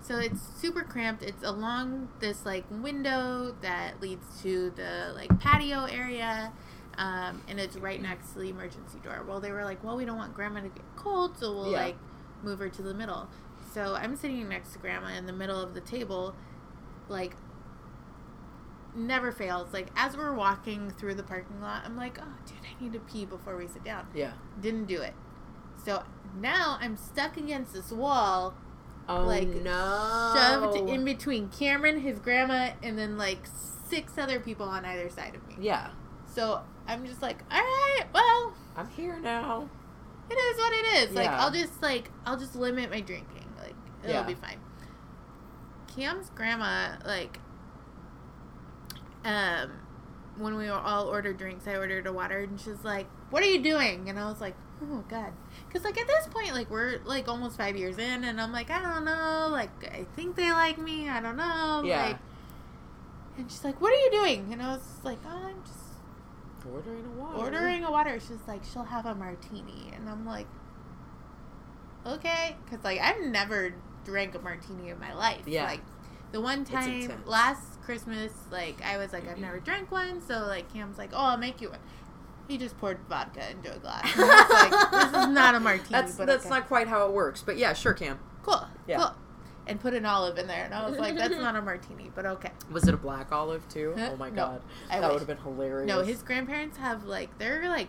[0.00, 1.22] So it's super cramped.
[1.22, 6.52] It's along this like window that leads to the like patio area.
[6.96, 9.24] Um, and it's right next to the emergency door.
[9.26, 11.78] Well, they were like, well, we don't want grandma to get cold, so we'll Yeah.
[11.82, 11.96] like
[12.44, 13.28] move her to the middle.
[13.72, 16.34] So I'm sitting next to grandma in the middle of the table,
[17.08, 17.34] like
[18.94, 19.72] never fails.
[19.72, 23.00] Like as we're walking through the parking lot, I'm like, oh, dude, I need to
[23.00, 24.06] pee before we sit down.
[24.14, 24.32] Yeah.
[24.60, 25.14] Didn't do it.
[25.84, 26.02] So
[26.40, 28.54] now I'm stuck against this wall
[29.08, 30.32] Oh like no.
[30.34, 33.40] shoved in between Cameron, his grandma, and then like
[33.88, 35.56] six other people on either side of me.
[35.60, 35.90] Yeah.
[36.26, 39.68] So I'm just like, all right, well, I'm here now.
[40.36, 41.14] It is what it is.
[41.16, 41.40] Like Yeah.
[41.44, 43.46] I'll just like I'll just limit my drinking.
[43.60, 44.22] Like it'll Yeah.
[44.22, 44.58] be fine.
[45.96, 47.38] Cam's grandma like
[49.24, 49.70] um
[50.36, 53.62] when we all ordered drinks, I ordered a water, and she's like, "What are you
[53.62, 55.32] doing?" And I was like, "Oh God,"
[55.68, 58.68] because like at this point, like we're like almost five years in, and I'm like,
[58.68, 62.06] I don't know, like I think they like me, I don't know, Yeah.
[62.06, 62.16] like.
[63.36, 65.83] And she's like, "What are you doing?" And I was like, "Oh, I'm just
[66.72, 67.36] Ordering a water.
[67.36, 68.20] ordering a water.
[68.20, 70.46] She's like, she'll have a martini, and I'm like,
[72.06, 73.74] okay, because like I've never
[74.04, 75.42] drank a martini in my life.
[75.46, 75.64] Yeah.
[75.64, 75.80] Like
[76.32, 79.42] the one time last Christmas, like I was like, I've mm-hmm.
[79.42, 81.80] never drank one, so like Cam's like, oh, I'll make you one.
[82.48, 84.04] He just poured vodka into a glass.
[84.18, 85.88] And I was like, this is not a martini.
[85.90, 86.54] That's but that's okay.
[86.54, 88.18] not quite how it works, but yeah, sure, Cam.
[88.42, 88.66] cool.
[88.86, 88.98] Yeah.
[88.98, 89.14] Cool.
[89.66, 92.26] And put an olive in there, and I was like, that's not a martini, but
[92.26, 92.50] okay.
[92.70, 93.94] Was it a black olive too?
[93.96, 94.10] Huh?
[94.12, 94.36] Oh my No.
[94.36, 95.88] god, I that would have been hilarious.
[95.88, 97.88] No, his grandparents have like they're like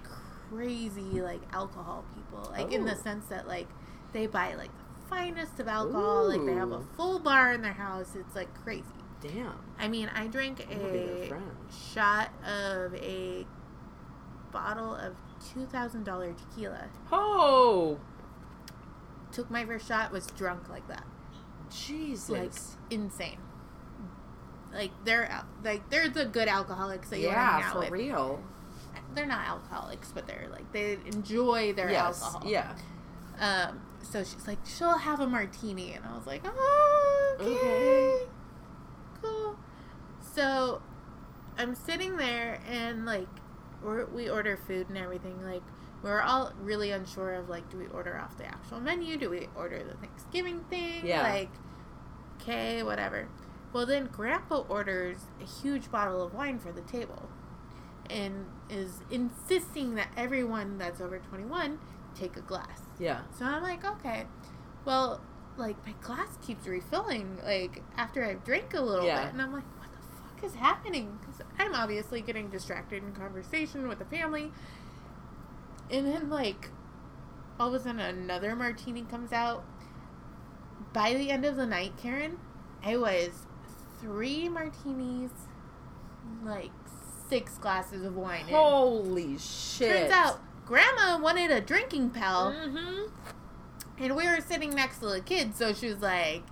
[0.49, 2.49] crazy like alcohol people.
[2.51, 3.01] Like in the Oh.
[3.03, 3.67] sense that like
[4.13, 6.29] they buy like the finest of alcohol.
[6.29, 8.15] Like they have a full bar in their house.
[8.15, 8.83] It's like crazy.
[9.21, 9.53] damn.
[9.77, 11.41] I mean, I drank I'm gonna be their a
[11.93, 13.45] shot of a
[14.53, 15.15] bottle of
[15.53, 16.85] two thousand dollar tequila.
[17.11, 17.99] Oh,
[19.33, 21.03] Took my first shot, was drunk like that.
[21.69, 22.29] Jesus.
[22.29, 22.51] Like
[22.89, 23.37] insane.
[24.73, 27.91] Like they're like they're the good alcoholics that you to hang yeah, out for with.
[27.91, 28.43] real.
[29.13, 32.21] They're not alcoholics, but they're like they enjoy their yes.
[32.21, 32.49] alcohol.
[32.51, 32.75] Yeah.
[33.39, 38.29] Um, so she's like, she'll have a martini, and I was like, oh, okay, Okay.
[39.21, 39.57] cool.
[40.21, 40.81] So
[41.57, 43.27] I'm sitting there, and like,
[44.13, 45.43] we order food and everything.
[45.43, 45.63] Like,
[46.05, 49.17] we're all really unsure of like, do we order off the actual menu?
[49.17, 51.03] Do we order the Thanksgiving thing?
[51.05, 51.23] Yeah.
[51.23, 51.49] Like,
[52.41, 53.27] okay, whatever.
[53.73, 57.27] Well, then Grandpa orders a huge bottle of wine for the table,
[58.09, 61.79] and is insisting that everyone that's over 21
[62.13, 62.81] take a glass.
[62.99, 63.21] Yeah.
[63.37, 64.25] So I'm like, okay.
[64.85, 65.19] Well,
[65.57, 69.23] like my glass keeps refilling like after I've drank a little Yeah.
[69.25, 71.17] bit, and I'm like, what the fuck is happening?
[71.19, 74.51] Because I'm obviously getting distracted in conversation with the family,
[75.91, 76.69] and then like
[77.59, 79.63] all of a sudden another martini comes out.
[80.93, 82.37] By the end of the night, Karen,
[82.83, 83.29] I was
[83.99, 85.31] three martinis,
[86.43, 86.71] like
[87.29, 88.41] six glasses of wine.
[88.47, 88.53] in.
[88.55, 90.09] Holy shit.
[90.09, 92.51] Turns out, Grandma wanted a drinking pal.
[92.51, 93.11] Mm-hmm.
[94.03, 96.43] And we were sitting next to the kids, so she was like,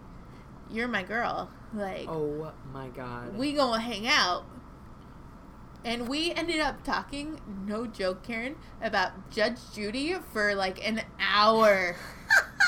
[0.72, 1.50] "You're my girl.
[1.74, 3.38] Like, Oh my god.
[3.38, 4.46] we gonna hang out."
[5.86, 11.96] And we ended up talking, no joke, Karen, about Judge Judy for like an hour.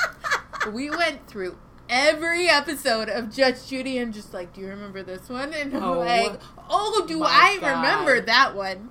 [0.72, 1.56] we went through
[1.88, 5.82] every episode of Judge Judy and just like, "Do you remember this one?" And I'm
[5.82, 7.76] Oh like, "Oh, do I God.
[7.76, 8.90] remember that one?"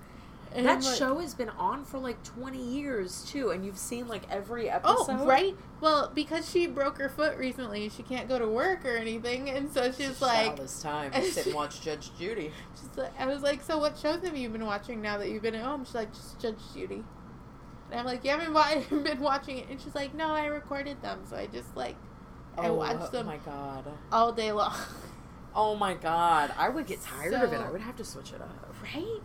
[0.55, 4.07] And that like, show has been on for like 20 years too, and you've seen
[4.07, 5.17] like every oh, episode.
[5.19, 5.55] Oh, right.
[5.81, 9.71] Well, because she broke her foot recently, she can't go to work or anything, and
[9.71, 12.51] so she's all like, this time and sit and watch Judge Judy.
[12.79, 15.43] she's like, I was like, so what shows have you been watching now that you've
[15.43, 15.83] been at home?
[15.83, 17.03] She's like, just Judge Judy.
[17.91, 21.01] And I'm like, you haven't wa- been watching it, and she's like, no, I recorded
[21.01, 21.95] them, so I just like,
[22.57, 23.85] I oh, watched them Oh my god.
[24.11, 24.73] all day long.
[25.57, 26.53] Oh my god.
[26.57, 27.61] I would get tired of it.
[27.61, 28.75] I would have to switch it up.
[28.83, 29.21] right?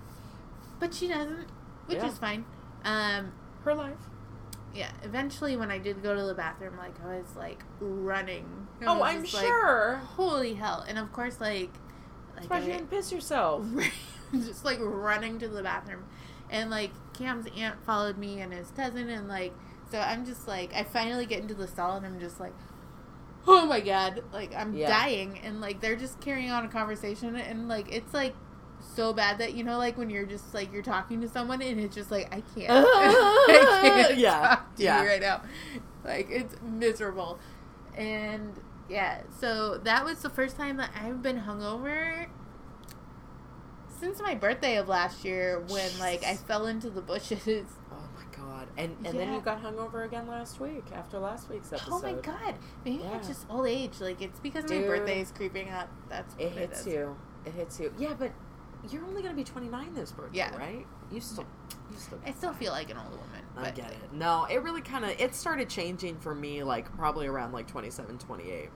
[0.80, 1.46] But she doesn't,
[1.86, 2.06] which Yeah.
[2.08, 2.44] is fine.
[2.84, 3.32] Um,
[3.64, 3.98] Her life.
[4.74, 4.90] yeah.
[5.04, 8.66] Eventually, when I did go to the bathroom, like I was like running.
[8.80, 9.96] I Oh, I'm like, sure.
[10.16, 10.84] holy hell!
[10.88, 11.70] And of course, like,
[12.34, 13.66] That's like why you didn't piss yourself.
[14.32, 16.04] just like running to the bathroom,
[16.50, 19.52] and like Cam's aunt followed me and his cousin, and like
[19.90, 22.54] so I'm just like I finally get into the stall and I'm just like,
[23.46, 24.88] oh my god, like I'm Yeah.
[24.88, 28.34] dying, and like they're just carrying on a conversation, and like it's like
[28.94, 31.80] so bad that you know like when you're just like you're talking to someone and
[31.80, 35.02] it's just like I can't, I can't Yeah, talk to yeah.
[35.02, 35.42] you right now,
[36.04, 37.38] like it's miserable,
[37.96, 38.52] and
[38.88, 42.26] yeah, so that was the first time that I've been hungover
[44.00, 47.66] since my birthday of last year when like I fell into the bushes.
[47.92, 48.68] Oh my god.
[48.78, 51.90] And and then you got hungover again last week after last week's episode.
[51.92, 52.54] Oh my god.
[52.84, 53.16] Maybe Yeah.
[53.18, 54.00] it's just old age.
[54.00, 55.88] Like it's because my birthday is creeping up.
[56.08, 57.16] That's what It hits you.
[57.44, 57.92] It hits you.
[57.98, 58.32] Yeah, but
[58.88, 60.56] you're only gonna be 29 this birthday, Yeah.
[60.56, 60.86] right?
[61.10, 61.44] You still,
[61.90, 62.18] you still.
[62.24, 63.42] I still feel like an old woman.
[63.56, 64.12] I get it.
[64.12, 68.18] No, it really kind of it started changing for me like probably around like 27,
[68.18, 68.70] 28.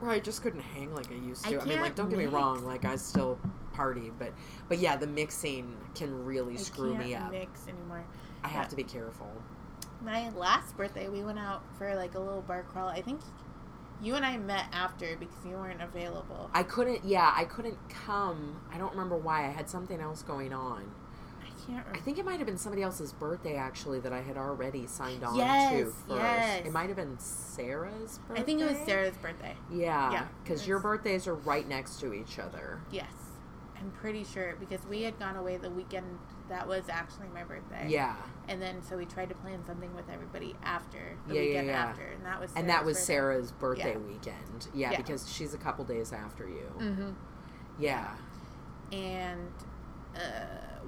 [0.00, 1.60] Where I just couldn't hang like I used to.
[1.60, 3.38] I, mean, like can't don't get me wrong, like I still
[3.72, 4.32] party, but
[4.68, 7.30] but yeah, the mixing can really I screw can't me up.
[7.30, 8.04] mix anymore.
[8.42, 8.68] I have Yeah.
[8.68, 9.30] to be careful.
[10.02, 12.88] My last birthday, we went out for like a little bar crawl.
[12.88, 13.20] I think
[14.02, 16.50] you and I met after because you weren't available.
[16.52, 17.04] I couldn't.
[17.04, 18.60] Yeah, I couldn't come.
[18.72, 19.46] I don't remember why.
[19.46, 20.90] I had something else going on.
[21.42, 21.94] I can't Remember.
[21.94, 25.24] I think it might have been somebody else's birthday actually that I had already signed
[25.24, 25.96] on Yes, to first.
[26.10, 26.66] yes.
[26.66, 28.40] It might have been Sarah's birthday.
[28.42, 29.54] I think it was Sarah's birthday.
[29.72, 32.80] Yeah, Yeah, because your birthdays are right next to each other.
[32.90, 33.06] Yes.
[33.78, 37.86] I'm pretty sure because we had gone away the weekend that was actually my birthday.
[37.88, 38.14] Yeah,
[38.48, 41.66] And then so we tried to plan something with everybody after the Yeah, yeah, weekend
[41.68, 41.84] yeah.
[41.86, 43.06] after, and that was and that was birthday.
[43.14, 43.98] Sarah's birthday Yeah.
[44.12, 44.68] weekend.
[44.74, 44.96] Yeah, Yeah.
[44.98, 46.70] because she's a couple days after you.
[46.78, 47.10] Mm-hmm.
[47.78, 48.14] Yeah.
[48.92, 49.50] And
[50.14, 50.20] uh,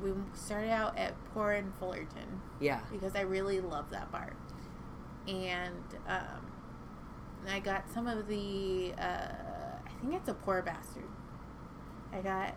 [0.03, 2.81] we started out at Poor in Fullerton Yeah.
[2.93, 4.33] because I really love that bar,
[5.27, 6.47] and um,
[7.49, 9.03] I got some of the uh,
[9.87, 11.05] I think it's a Poor Bastard.
[12.13, 12.55] I got.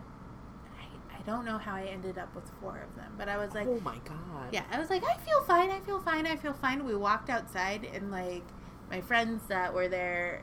[1.20, 3.66] I, don't know how I ended up with four of them, but I was like,
[3.66, 4.48] oh my god.
[4.52, 6.84] Yeah, I was like, I feel fine, I feel fine, I feel fine.
[6.84, 8.44] We walked outside, and like
[8.90, 10.42] my friends that were there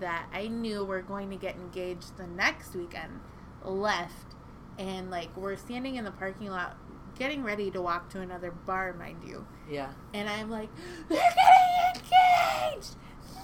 [0.00, 3.20] that I knew were going to get engaged the next weekend
[3.64, 4.34] left,
[4.78, 6.76] and like we're standing in the parking lot
[7.18, 9.44] getting ready to walk to another bar, mind you.
[9.68, 9.90] Yeah.
[10.14, 10.68] And I'm like,
[11.08, 12.96] they're getting engaged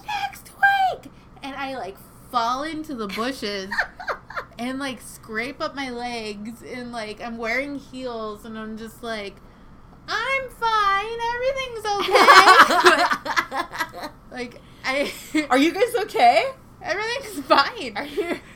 [0.05, 1.11] next week!
[1.43, 1.97] And I like
[2.35, 3.69] fall into the bushes
[4.59, 9.37] and like scrape up my legs and like I'm wearing heels and I'm just like
[10.05, 12.25] I'm fine, everything's okay.
[14.31, 15.13] like I
[15.49, 16.49] Are you guys okay?
[16.81, 17.93] everything's fine.
[17.95, 18.39] Are you?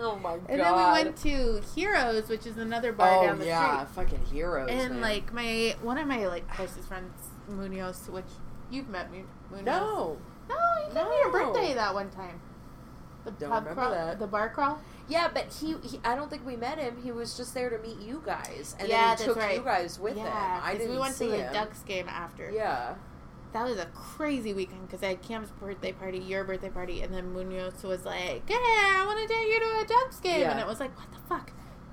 [0.00, 0.46] Oh my god.
[0.50, 3.94] And then we went to Heroes, which is another bar Oh down the yeah, street.
[3.94, 4.68] fucking heroes.
[4.70, 5.00] And man.
[5.00, 7.10] like my one of my like closest friends,
[7.48, 8.26] Munoz, which
[8.70, 9.24] you've met me.
[9.50, 9.64] Munoz.
[9.64, 10.18] no.
[10.50, 12.38] no, you came to your birthday that one time.
[13.24, 14.18] The Don't pub remember crawl, that.
[14.18, 14.80] the bar crawl.
[15.08, 16.98] Yeah, but he, he I don't think we met him.
[17.02, 19.56] He was just there to meet you guys, and Yeah, then he took right.
[19.56, 20.26] you guys with him.
[20.32, 21.52] I didn't we went to the him.
[21.52, 22.50] Ducks game after.
[22.50, 22.94] Yeah.
[23.54, 27.12] That was a crazy weekend because I had Cam's birthday party, your birthday party, and
[27.14, 30.60] then Munoz was like, "Hey, I want to take you to a Ducks game," and
[30.60, 31.52] it was like, "What the fuck?"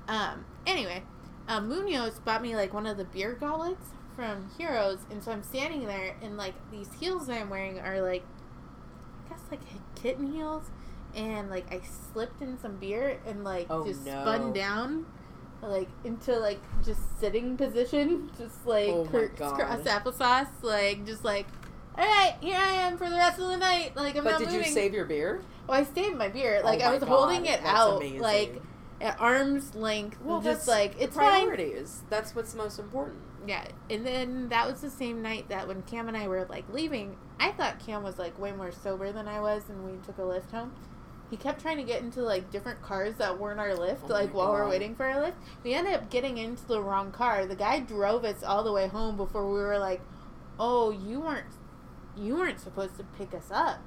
[0.09, 0.45] Um.
[0.67, 1.03] Anyway,
[1.47, 5.43] um, Munoz bought me like one of the beer goblets from Heroes, and so I'm
[5.43, 8.23] standing there, and like these heels that I'm wearing are like,
[9.25, 9.61] I guess like
[9.95, 10.69] kitten heels,
[11.15, 11.81] and like I
[12.13, 14.21] slipped in some beer and like Oh, just no.
[14.21, 15.05] spun down.
[15.61, 19.55] Like into like just sitting position, just like Oh my God.
[19.55, 21.47] cross applesauce, like just like,
[21.97, 23.95] all right, here I am for the rest of the night.
[23.95, 25.41] Like I'm But not did you save your beer?
[25.67, 26.59] Well, I saved my beer.
[26.61, 28.19] Oh like Oh I was God, holding it that's out, amazing.
[28.21, 28.61] like
[29.01, 30.19] at arm's length.
[30.21, 31.43] Well, just that's like it's fine.
[31.45, 32.03] priorities.
[32.09, 33.17] That's what's most important.
[33.47, 36.65] Yeah, and then that was the same night that when Cam and I were like
[36.71, 40.17] leaving, I thought Cam was like way more sober than I was, and we took
[40.17, 40.73] a Lyft home.
[41.29, 44.33] He kept trying to get into like different cars that weren't our Lyft, Oh like
[44.33, 45.33] while we we're waiting for our Lyft.
[45.63, 47.45] We ended up getting into the wrong car.
[47.45, 50.01] The guy drove us all the way home before we were like,
[50.59, 51.45] "Oh, you weren't,
[52.15, 53.79] you weren't supposed to pick us up."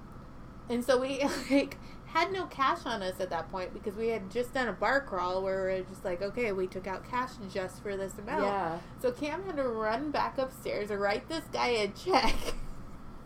[0.68, 4.31] And so we like had no cash on us at that point because we had
[4.31, 7.31] just done a bar crawl where we are just like, okay, we took out cash
[7.53, 8.44] just for this amount.
[8.44, 8.79] Yeah.
[9.01, 12.35] So Cam had to run back upstairs and write this guy a check.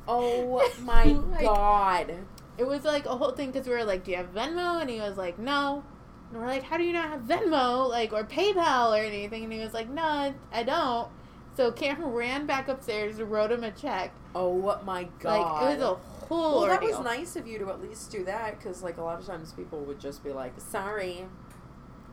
[0.06, 2.14] Oh my Like- god.
[2.58, 4.90] It was like a whole thing because we were like, "Do you have Venmo?" And
[4.90, 5.84] he was like, "No."
[6.30, 9.52] And we're like, "How do you not have Venmo, like, or PayPal or anything?" And
[9.52, 11.08] he was like, "No, I don't."
[11.54, 14.12] So Cam ran back upstairs, and wrote him a check.
[14.34, 15.38] Oh my god.
[15.38, 15.94] Like it was a
[16.26, 19.02] whole well, that was nice of you to at least do that because, like, a
[19.02, 21.26] lot of times people would just be like, "Sorry,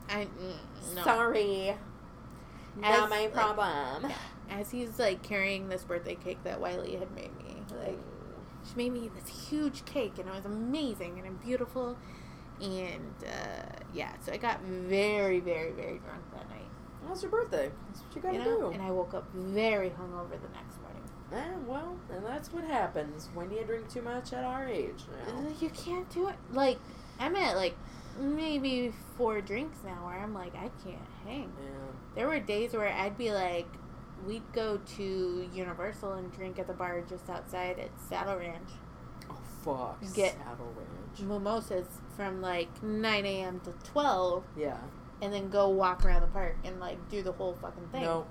[0.10, 1.04] I mm, no.
[1.04, 1.69] sorry,
[2.84, 4.12] As, not my like, problem."
[4.49, 7.99] As he's like carrying this birthday cake that Wiley had made me, like
[8.69, 11.97] she made me this huge cake and it was amazing and beautiful,
[12.62, 16.60] and uh, yeah, so I got very, very, very drunk that night.
[17.08, 17.71] How's your birthday?
[17.88, 18.71] That's what you gotta you know, do.
[18.71, 21.03] and I woke up very hungover the next morning.
[21.32, 25.03] Eh, well, and that's what happens when you drink too much at our age.
[25.27, 25.47] Now.
[25.60, 26.36] You can't do it.
[26.51, 26.79] Like
[27.19, 27.75] I'm at like
[28.19, 31.51] maybe four drinks now where I'm like I can't hang.
[31.62, 31.69] Yeah.
[32.15, 33.67] There were days where I'd be like,
[34.25, 38.69] we'd go to Universal and drink at the bar just outside at Saddle Ranch.
[39.29, 40.01] Oh fuck.
[40.15, 41.19] Get- Saddle Ranch.
[41.21, 43.60] Mimosas from like 9 a.m.
[43.62, 44.77] to 12 Yeah.
[45.21, 48.03] and then go walk around the park and like do the whole fucking thing.
[48.03, 48.25] No.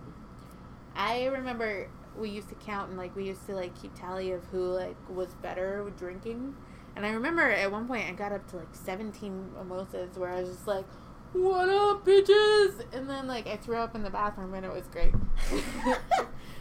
[0.94, 4.42] I remember we used to count and like we used to like keep tally of
[4.46, 6.54] who like was better with drinking.
[6.96, 10.40] And I remember at one point I got up to like 17 mimosas where I
[10.40, 10.86] was just like,
[11.32, 14.86] "What up, bitches?" And then like I threw up in the bathroom and it was
[14.88, 15.12] great.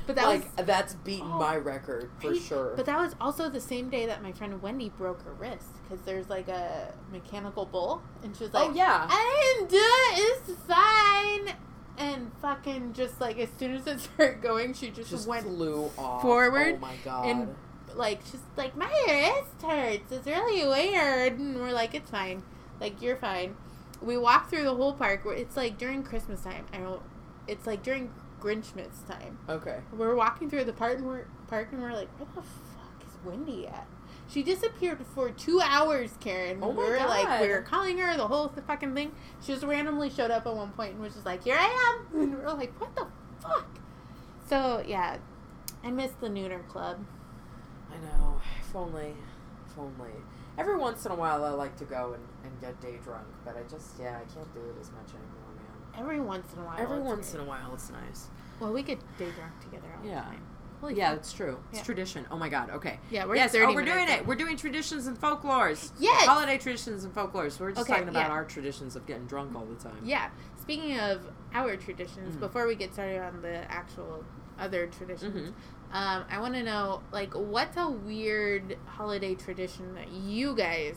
[0.07, 2.41] but that like was that's beaten Oh, my record for right?
[2.41, 2.73] sure.
[2.75, 6.03] But that was also the same day that my friend Wendy broke her wrist because
[6.05, 9.07] there's like a mechanical bull and she was oh, like, oh yeah.
[9.09, 10.49] I didn't do it.
[10.49, 11.55] It's fine.
[11.97, 15.91] And fucking just like as soon as it started going, she just, just went flew
[15.97, 16.21] off.
[16.21, 17.25] forward Oh my god.
[17.25, 17.55] and
[17.95, 20.11] like she's like my wrist hurts.
[20.11, 21.39] It's really weird.
[21.39, 22.43] And we're like, it's fine.
[22.79, 23.55] Like you're fine.
[24.01, 25.21] We walk through the whole park.
[25.25, 26.65] It's like during Christmas time.
[26.73, 27.01] I don't.
[27.47, 29.39] It's like during Grinchmas time.
[29.49, 29.79] okay.
[29.91, 33.17] We're walking through the park and we're park and we're like, where the fuck is
[33.25, 33.87] Wendy at?
[34.29, 36.59] She disappeared for two hours, Karen.
[36.61, 37.49] Oh we were like, we God.
[37.49, 39.13] were calling her the whole fucking thing.
[39.41, 42.21] She just randomly showed up at one point and was just like, here I am.
[42.21, 43.07] And we are like, what the
[43.41, 43.67] fuck?
[44.49, 45.17] So yeah,
[45.83, 46.99] I miss the Nooner Club.
[47.89, 48.41] I know.
[48.59, 49.15] If only.
[49.65, 50.11] If only.
[50.57, 53.55] Every once in a while, I like to go and, and get day drunk, but
[53.57, 55.99] I just yeah, I can't do it as much anymore, man.
[56.01, 56.79] Every once in a while.
[56.79, 57.41] Every once great.
[57.41, 58.27] in a while, it's nice.
[58.59, 60.15] Well, we get day drunk together all Yeah.
[60.21, 60.41] the time.
[60.79, 61.57] Holy yeah, it's true.
[61.71, 61.85] It's Yeah.
[61.85, 62.27] tradition.
[62.29, 62.69] Oh my god.
[62.69, 62.99] Okay.
[63.09, 63.53] Yeah, we're yes.
[63.55, 64.09] Oh, we're doing in.
[64.09, 64.27] it.
[64.27, 65.91] We're doing traditions and folklores.
[65.99, 66.27] Yes.
[66.27, 67.59] Holiday traditions and folklores.
[67.59, 68.31] We're just Okay, talking about yeah.
[68.31, 69.97] our traditions of getting drunk all the time.
[70.03, 70.29] Yeah.
[70.61, 71.21] Speaking of
[71.53, 72.39] our traditions, Mhm.
[72.41, 74.23] before we get started on the actual
[74.59, 75.95] other traditions, Mhm.
[75.95, 80.95] um, I want to know like what's a weird holiday tradition that you guys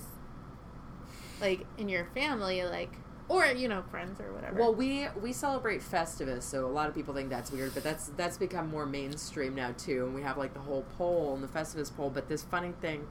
[1.40, 2.92] like in your family like
[3.31, 4.59] or you know friends or whatever.
[4.59, 8.09] Well, we we celebrate Festivus, so a lot of people think that's weird, but that's
[8.16, 10.05] that's become more mainstream now too.
[10.07, 12.11] And we have like the whole pole and the Festivus pole.
[12.11, 13.07] But this funny thing,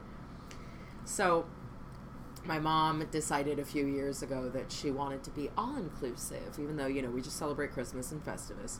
[1.06, 1.46] so
[2.44, 6.76] my mom decided a few years ago that she wanted to be all inclusive, even
[6.76, 8.78] though you know we just celebrate Christmas and Festivus,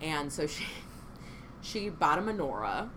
[0.00, 0.64] and so she
[1.60, 2.88] she bought a menorah.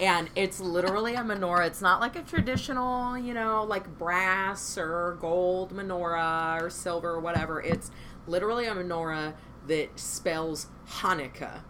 [0.00, 1.66] And it's literally a menorah.
[1.66, 7.20] It's not like a traditional, you know, like brass or gold menorah or silver or
[7.20, 7.60] whatever.
[7.60, 7.90] It's
[8.26, 9.34] literally a menorah
[9.66, 11.60] that spells Hanukkah.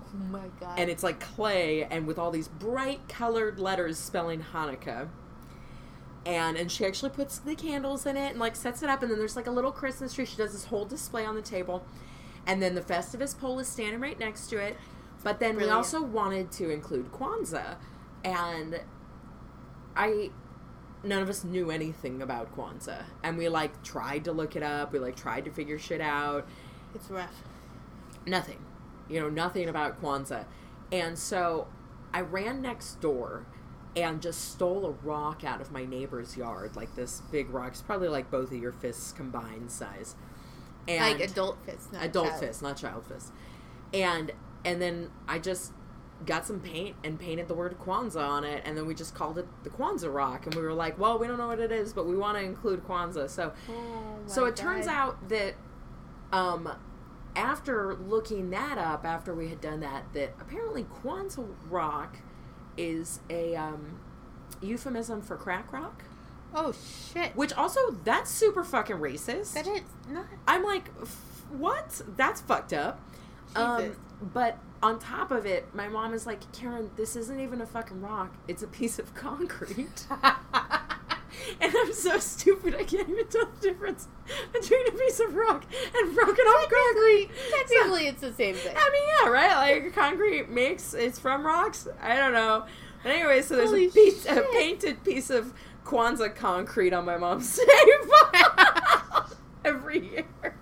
[0.00, 0.78] oh my god.
[0.78, 5.08] And it's like clay and with all these bright colored letters spelling Hanukkah.
[6.24, 9.10] And and she actually puts the candles in it and like sets it up and
[9.10, 10.24] then there's like a little Christmas tree.
[10.24, 11.84] She does this whole display on the table.
[12.46, 14.76] And then the Festivus pole is standing right next to it.
[15.26, 17.76] But then we also wanted to include Kwanzaa.
[18.24, 18.80] And
[19.96, 20.30] I
[21.02, 23.04] none of us knew anything about Kwanzaa.
[23.22, 24.92] And we like tried to look it up.
[24.92, 26.46] We like tried to figure shit out
[26.96, 27.42] it's rough.
[28.26, 28.58] nothing
[29.08, 30.44] you know nothing about kwanzaa
[30.90, 31.68] and so
[32.12, 33.46] i ran next door
[33.94, 37.82] and just stole a rock out of my neighbor's yard like this big rock it's
[37.82, 40.16] probably like both of your fists combined size
[40.88, 42.40] and like adult fists, not adult child.
[42.40, 43.32] fist not child fist
[43.92, 44.32] and
[44.64, 45.72] and then i just
[46.24, 49.36] got some paint and painted the word kwanzaa on it and then we just called
[49.38, 51.92] it the kwanzaa rock and we were like well we don't know what it is
[51.92, 55.54] but we want to include kwanzaa so Oh so it turns out that
[56.32, 56.68] um,
[57.36, 62.16] after looking that up, after we had done that, that apparently Kwanzaa rock
[62.76, 64.00] is a um,
[64.60, 66.02] euphemism for crack rock,
[66.54, 66.72] Oh
[67.12, 67.36] shit.
[67.36, 69.54] which also that's super fucking racist.
[69.54, 70.26] That is not.
[70.48, 72.00] I'm like, "F- what?
[72.16, 73.00] That's fucked up.
[73.54, 77.66] Um, but on top of it, my mom is like, Karen, this isn't even a
[77.66, 80.06] fucking rock; it's a piece of concrete.
[81.60, 82.74] and I'm so stupid.
[82.74, 84.08] I can't even tell the difference
[84.52, 85.64] between a piece of rock
[85.96, 87.30] and broken off concrete.
[87.50, 88.74] technically, it's the same thing.
[88.76, 89.74] I mean, yeah, right?
[89.74, 91.88] Like concrete makes it's from rocks.
[92.00, 92.66] I don't know.
[93.02, 95.52] But anyway, so there's a piece, a painted piece of
[95.84, 100.56] Kwanzaa concrete on my mom's table every year.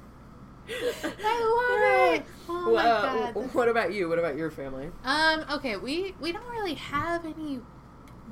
[0.69, 2.27] I love it.
[2.49, 3.55] Oh Well, god.
[3.55, 4.09] What about you?
[4.09, 4.91] What about your family?
[5.05, 5.45] Um.
[5.53, 5.77] Okay.
[5.77, 7.61] We we don't really have any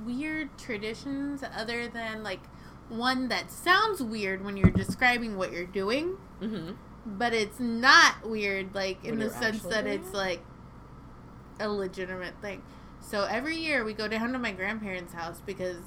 [0.04, 2.40] weird traditions other than like
[2.88, 6.72] one that sounds weird when you're describing what you're doing, Mm-hmm.
[7.06, 10.42] but it's not weird like in When the sense that it's like
[11.60, 12.62] a legitimate thing.
[13.00, 15.84] So every year we go down to my grandparents' house because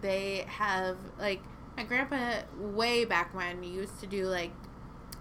[0.00, 1.42] they have like
[1.76, 4.52] my grandpa way back when used to do like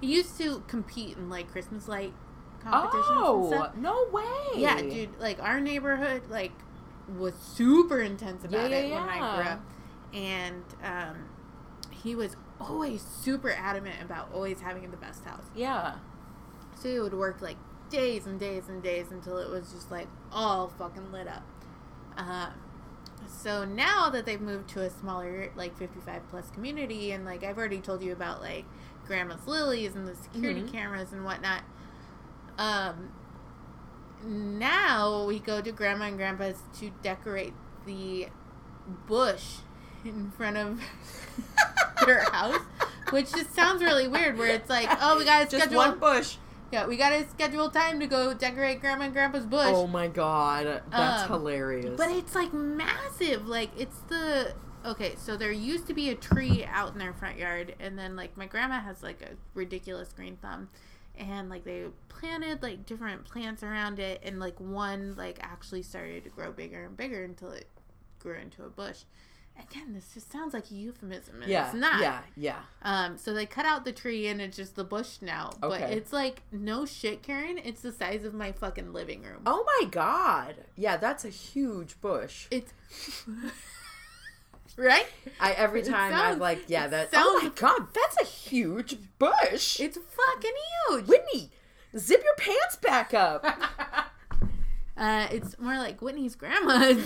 [0.01, 2.13] he used to compete in like Christmas light
[2.61, 3.05] competitions.
[3.09, 4.59] Oh no way!
[4.61, 6.51] Yeah, dude, like our neighborhood like
[7.17, 9.61] was super intense about Yeah, it yeah, when I grew up.
[10.13, 11.29] And um
[11.91, 15.45] he was always super adamant about always having the best house.
[15.55, 15.95] Yeah.
[16.75, 17.57] So he would work like
[17.89, 21.43] days and days and days until it was just like all fucking lit up.
[22.17, 22.53] Um
[23.27, 27.57] so now that they've moved to a smaller like 55 plus community and like I've
[27.57, 28.65] already told you about like
[29.05, 30.71] grandma's lilies and the security Mhm.
[30.71, 31.61] cameras and whatnot
[32.57, 33.09] um
[34.23, 37.53] now we go to grandma and grandpa's to decorate
[37.85, 38.27] the
[39.07, 39.57] bush
[40.03, 40.79] in front of
[42.05, 42.59] their house
[43.11, 46.37] which just sounds really weird where it's like oh we gotta Just schedule one bush.
[46.71, 50.81] yeah we gotta schedule time to go decorate grandma and grandpa's bush Oh my god,
[50.91, 51.95] that's Um, hilarious.
[51.97, 53.47] but it's like massive.
[53.47, 54.53] Like it's the
[54.85, 55.15] okay.
[55.17, 58.37] So there used to be a tree out in their front yard, and then like
[58.37, 60.69] my grandma has like a ridiculous green thumb,
[61.17, 66.23] and like they planted like different plants around it, and like one like actually started
[66.23, 67.67] to grow bigger and bigger until it
[68.19, 69.03] grew into a bush.
[69.57, 71.41] Again, this just sounds like a euphemism.
[71.41, 72.01] And yeah, it's not.
[72.01, 72.59] yeah, yeah.
[72.81, 75.51] Um, so they cut out the tree and it's just the bush now.
[75.63, 75.79] Okay.
[75.79, 77.57] But it's like no shit, Karen.
[77.63, 79.43] It's the size of my fucking living room.
[79.45, 80.55] Oh my god.
[80.75, 82.47] Yeah, that's a huge bush.
[82.51, 82.73] It's
[84.75, 85.05] right.
[85.39, 87.09] I every time I'm like, yeah, that.
[87.13, 89.79] oh my god, that's a huge bush.
[89.79, 90.51] It's fucking
[90.89, 91.07] huge.
[91.07, 91.51] Whitney,
[91.97, 93.45] zip your pants back up.
[94.97, 97.05] Uh, it's more like Whitney's grandma's.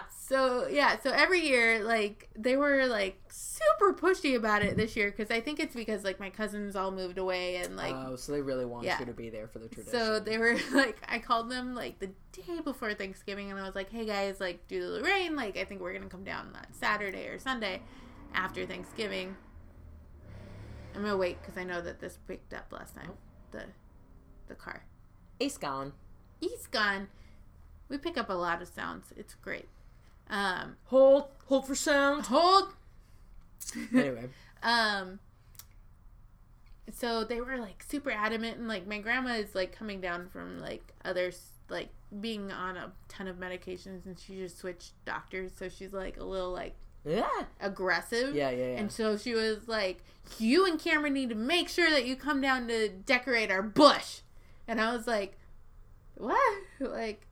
[0.28, 5.10] so yeah, so every year, like they were like super pushy about it this year
[5.10, 8.32] because I think it's because like my cousins all moved away and like oh, so
[8.32, 8.98] they really want Yeah.
[9.00, 9.92] you to be there for the tradition.
[9.98, 13.74] So they were like, I called them like the day before Thanksgiving, and I was
[13.74, 16.52] like, "Hey guys, like due to the rain, like I think we're gonna come down
[16.52, 17.80] that Saturday or Sunday
[18.34, 19.34] after Thanksgiving."
[20.94, 23.12] I'm gonna wait because I know that this picked up last time.
[23.52, 23.64] The
[24.48, 24.84] the car.
[25.40, 25.92] Ace gone.
[26.40, 27.08] He's gone.
[27.88, 29.12] We pick up a lot of sounds.
[29.16, 29.68] It's great.
[30.30, 32.26] Um, Hold, hold for sound.
[32.26, 32.74] hold.
[33.94, 34.28] anyway,
[34.62, 35.20] Um.
[36.92, 40.58] So they were like super adamant, and like my grandma is like coming down from
[40.58, 45.68] like others, like being on a ton of medications, and she just switched doctors, so
[45.68, 46.74] she's like a little like
[47.04, 47.28] yeah,
[47.60, 48.34] aggressive.
[48.34, 48.78] yeah, yeah, yeah.
[48.78, 50.02] And so she was like,
[50.38, 54.20] "You and Cameron need to make sure that you come down to decorate our bush."
[54.66, 55.36] And I was like,
[56.14, 57.26] "What?" Like,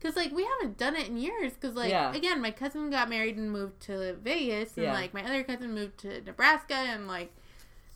[0.00, 1.52] because like we haven't done it in years.
[1.52, 2.12] Because like Yeah.
[2.14, 4.94] again, my cousin got married and moved to Vegas, and Yeah.
[4.94, 7.32] like my other cousin moved to Nebraska, and like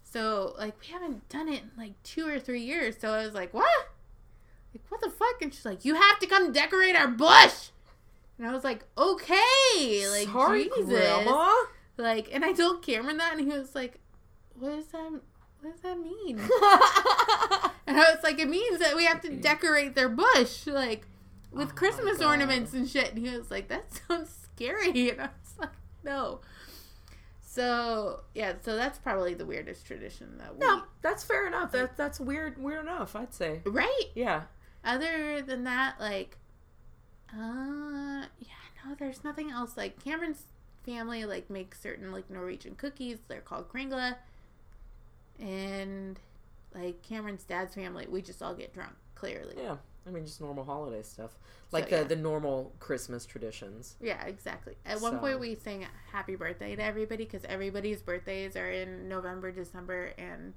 [0.02, 2.96] so like we haven't done it in like two or three years.
[3.00, 3.88] So I was like, "What?"
[4.74, 5.40] Like what the fuck?
[5.42, 7.70] And she's like, "You have to come decorate our bush."
[8.38, 10.86] And I was like, "Okay." Like Sorry, Jesus.
[10.86, 11.54] Grandma.
[11.96, 14.00] Like, and I told Cameron that, and he was like,
[14.58, 15.10] "What does that?
[15.60, 16.38] What does that mean?"
[17.86, 21.06] and I was like, "It means that we have to decorate their bush, like,
[21.54, 25.24] with Oh Christmas ornaments and shit." And he was like, "That sounds scary," and I
[25.42, 25.70] was like,
[26.02, 26.40] "No."
[27.40, 31.70] So yeah, so that's probably the weirdest tradition that we no, that's fair enough.
[31.72, 32.60] That that's weird.
[32.62, 33.60] Weird enough, I'd say.
[33.64, 34.06] right.
[34.14, 34.42] Yeah.
[34.84, 36.36] Other than that, like,
[37.32, 39.76] uh, yeah, no, there's nothing else.
[39.76, 40.46] Like Cameron's
[40.84, 43.18] family like makes certain like Norwegian cookies.
[43.28, 44.16] They're called kringla,
[45.38, 46.18] and
[46.74, 48.94] like Cameron's dad's family, we just all get drunk.
[49.14, 49.76] Clearly, Yeah.
[50.06, 51.32] I mean, just normal holiday stuff,
[51.72, 52.08] like So, the yeah.
[52.08, 53.96] the normal Christmas traditions.
[54.00, 54.74] yeah, exactly.
[54.84, 59.50] At one point, we sang "Happy Birthday" to everybody because everybody's birthdays are in November,
[59.50, 60.52] December, and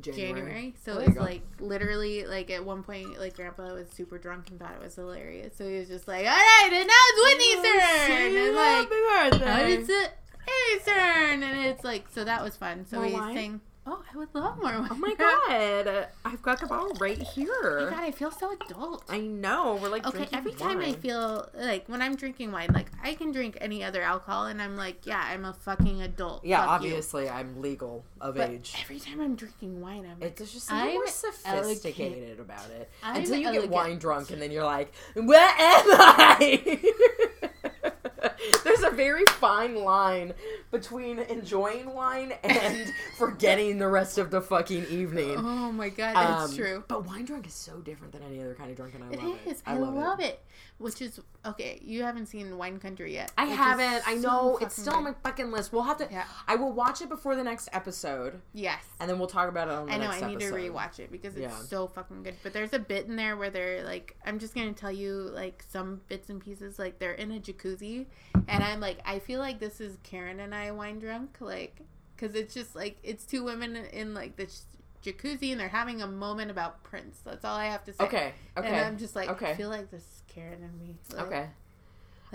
[0.00, 0.74] January.
[0.84, 4.60] So Oh, it's like literally like at one point like grandpa was super drunk and
[4.60, 5.56] thought it was hilarious.
[5.56, 9.36] So he was just like, All right, and now it's Whitney's turn and like happy
[9.38, 9.72] birthday.
[9.72, 10.12] it's uh, it
[10.46, 12.84] Harry's turn and it's like so that was fun.
[12.86, 13.34] So we wine?
[13.34, 14.88] sang Oh, I would love more wine.
[14.90, 17.80] Oh my god, I've got the bottle right Oh here.
[17.84, 19.04] my god, I feel so adult.
[19.08, 19.78] I know.
[19.80, 23.30] We're like Okay, every time I feel like when I'm drinking wine, like I can
[23.30, 26.44] drink any other alcohol, and I'm like, yeah, I'm a fucking adult.
[26.44, 26.88] Yeah, Fuck you.
[26.88, 28.74] obviously I'm legal of But age.
[28.82, 32.90] every time I'm drinking wine, I'm like, It's just I'm more sophisticated about it.
[33.04, 36.80] I'm Until you get wine drunk and then you're like, Where am I?
[38.64, 40.34] There's a very fine line
[40.70, 45.36] between enjoying wine and forgetting the rest of the fucking evening.
[45.36, 46.84] oh my god, it's Um, true.
[46.88, 49.22] But wine drunk is so different than any other kind of drunk, and I It
[49.22, 49.52] love is.
[49.58, 49.62] it.
[49.66, 50.42] I, love, it.
[50.78, 51.78] Which is okay.
[51.82, 53.32] You haven't seen Wine Country yet.
[53.38, 54.06] I haven't.
[54.06, 55.72] I so know it's still on my fucking list.
[55.72, 56.08] We'll have to.
[56.10, 56.24] Yeah.
[56.46, 58.82] I will watch it before the next episode, Yes.
[59.00, 60.08] and then we'll talk about it on the I know.
[60.10, 60.56] I need episode.
[60.56, 61.62] to rewatch it because it's Yeah.
[61.62, 62.34] so fucking good.
[62.42, 65.64] But there's a bit in there where they're like, I'm just gonna tell you like
[65.68, 66.78] some bits and pieces.
[66.78, 68.06] Like they're in a jacuzzi,
[68.48, 71.80] and I'm like, I feel like this is Karen and I wine drunk, like,
[72.16, 74.64] because it's just like it's two women in like this
[75.02, 77.20] jacuzzi, and they're having a moment about Prince.
[77.24, 78.04] That's all I have to say.
[78.04, 78.32] Okay.
[78.56, 78.68] Okay.
[78.68, 79.50] And I'm just like, Okay.
[79.52, 80.96] I feel like this is Karen and me.
[81.14, 81.40] Like, okay.
[81.40, 81.48] like-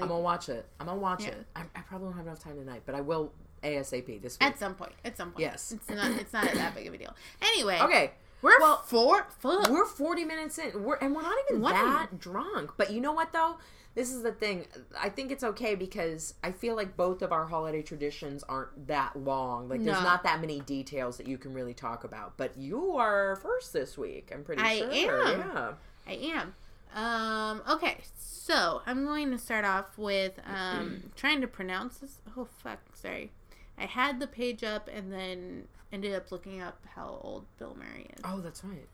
[0.04, 0.66] I'm gonna watch it.
[0.80, 1.30] I'm gonna watch Yeah.
[1.32, 1.46] it.
[1.56, 3.34] I, I probably don't have enough time tonight, but I will
[3.64, 4.50] ASAP this week.
[4.50, 4.94] At some point.
[5.06, 5.42] At some point.
[5.42, 5.72] Yes.
[5.72, 6.12] It's not.
[6.20, 7.16] It's not that big of a deal.
[7.42, 7.80] Anyway.
[7.82, 8.12] okay.
[8.42, 9.28] We're Well, four.
[9.38, 9.70] Fuck.
[9.70, 10.82] We're 40 minutes in.
[10.84, 11.74] We're and we're not even What?
[11.74, 12.72] that drunk.
[12.76, 13.58] But you know what though?
[13.94, 14.66] This is the thing.
[14.98, 19.18] I think it's okay because I feel like both of our holiday traditions aren't that
[19.18, 19.68] long.
[19.68, 22.38] Like there's not that many details that you can really talk about.
[22.38, 24.32] But you are first this week.
[24.34, 25.28] I'm pretty I sure.
[25.28, 25.40] am.
[25.40, 25.72] Yeah.
[26.08, 26.56] I am.
[26.94, 32.18] Um, okay, so I'm going to start off with um, trying to pronounce this.
[32.38, 33.32] Oh, fuck, sorry.
[33.78, 38.10] I had the page up and then ended up looking up how old Bill Murray
[38.16, 38.22] is.
[38.26, 38.88] Oh, that's right.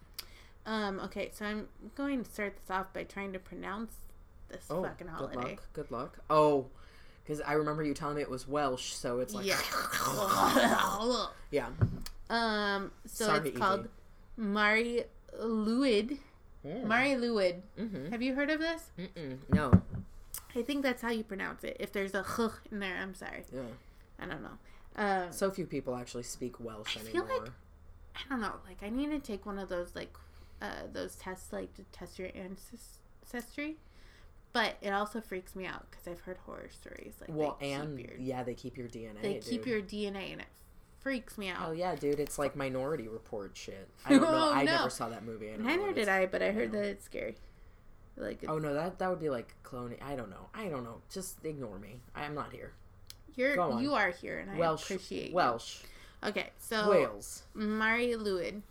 [0.65, 3.95] Um, okay, so I'm going to start this off by trying to pronounce
[4.49, 5.35] this Oh, fucking good holiday.
[5.37, 5.63] luck.
[5.73, 6.17] Good luck.
[6.29, 6.67] Oh,
[7.23, 9.59] because I remember you telling me it was Welsh, so it's like Yeah.
[11.51, 11.67] yeah.
[12.29, 13.87] um, so Sorry, it's called
[14.37, 15.03] Mari
[15.41, 16.19] Lwyd.
[16.63, 17.61] Mari Lwyd.
[17.79, 18.09] Mm-hmm.
[18.11, 18.83] Have you heard of this?
[18.99, 19.37] Mm-mm.
[19.49, 19.71] No.
[20.55, 21.77] I think that's how you pronounce it.
[21.79, 23.43] If there's a h in there, I'm sorry.
[23.53, 23.61] Yeah.
[24.19, 24.57] I don't know.
[24.95, 27.43] Um, So few people actually speak Welsh I feel anymore.
[27.45, 27.51] like-
[28.15, 28.53] I don't know.
[28.67, 30.15] Like I need to take one of those like
[30.61, 33.77] uh, those tests like to test your ancestry.
[34.53, 37.13] But it also freaks me out because I've heard horror stories.
[37.21, 39.21] Like well, they and keep your, yeah, they keep your DNA.
[39.21, 39.67] they keep dude.
[39.67, 40.47] your DNA, and it
[40.99, 41.67] freaks me out.
[41.67, 43.87] Oh yeah, dude, it's like Minority Report shit.
[44.05, 44.27] I don't know.
[44.31, 44.75] Oh, I no.
[44.77, 45.49] never saw that movie.
[45.49, 47.35] I don't Neither did I, but I heard that it's scary.
[48.15, 50.01] Like oh, it's, Oh no, that that would be like cloning.
[50.01, 50.49] I don't know.
[50.53, 51.01] I don't know.
[51.11, 51.99] Just ignore me.
[52.15, 52.73] I'm not here.
[53.35, 54.83] you're you are here, and I Welsh.
[54.83, 55.35] appreciate you.
[55.35, 55.81] Welsh.
[56.23, 57.43] Okay, so Wales.
[57.53, 58.61] Mari Lwyd.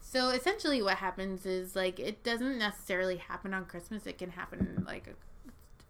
[0.00, 4.06] So essentially, what happens is like it doesn't necessarily happen on Christmas.
[4.06, 5.08] It can happen like,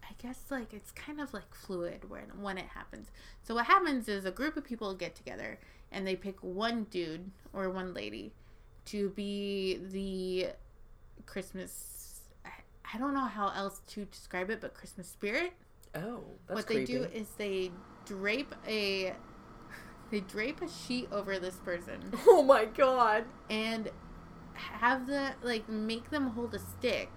[0.03, 3.07] I guess like it's kind of like fluid when when it happens.
[3.43, 5.59] So what happens is a group of people get together
[5.91, 8.33] and they pick one dude or one lady
[8.85, 10.49] to be the
[11.25, 12.21] Christmas.
[12.45, 12.49] I,
[12.93, 15.53] I don't know how else to describe it, but Christmas spirit
[15.95, 16.85] Oh, that's what creepy.
[16.85, 17.71] they do is they
[18.05, 19.13] drape a
[20.11, 23.25] they drape a sheet over this person Oh my god.
[23.49, 23.89] and
[24.53, 27.09] have the like make them hold a stick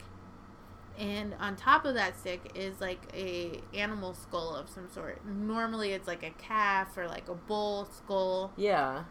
[0.99, 5.93] and on top of that stick is like a animal skull of some sort normally
[5.93, 9.05] it's like a calf or like a bull skull Yeah.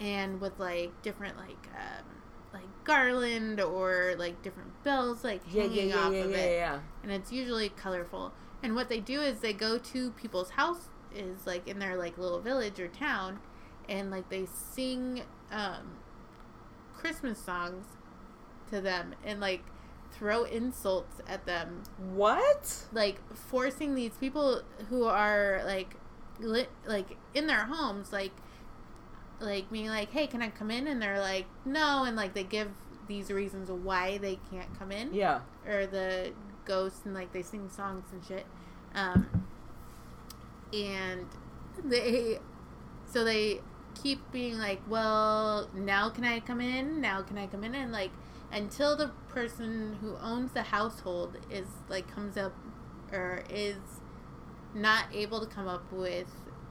[0.00, 2.04] and with like different like um
[2.52, 6.36] like garland or like different bells like Yeah, hanging yeah, yeah, off yeah, of yeah,
[6.36, 6.78] it yeah.
[7.02, 8.32] and it's usually colorful.
[8.62, 12.18] And what they do is they go to people's house is like in their like
[12.18, 13.38] little village or town,
[13.88, 15.96] and like they sing um,
[16.94, 17.86] Christmas songs
[18.70, 19.62] to them and like
[20.12, 21.82] throw insults at them,
[22.14, 22.84] What?
[22.92, 25.96] like forcing these people who are like
[26.38, 28.32] lit like in their homes like
[29.40, 32.42] like being like hey can i come in and they're like no and like they
[32.42, 32.68] give
[33.06, 35.40] these reasons why they can't come in Yeah.
[35.68, 36.32] or the
[36.64, 38.46] ghosts and like they sing songs and shit.
[38.94, 39.44] Um,
[40.72, 41.26] and
[41.84, 42.38] they,
[43.06, 43.60] so they
[43.94, 47.00] keep being like, well, now can I come in?
[47.00, 47.74] Now can I come in?
[47.74, 48.10] And like,
[48.50, 52.54] until the person who owns the household is like comes up
[53.12, 53.76] or is
[54.74, 56.28] not able to come up with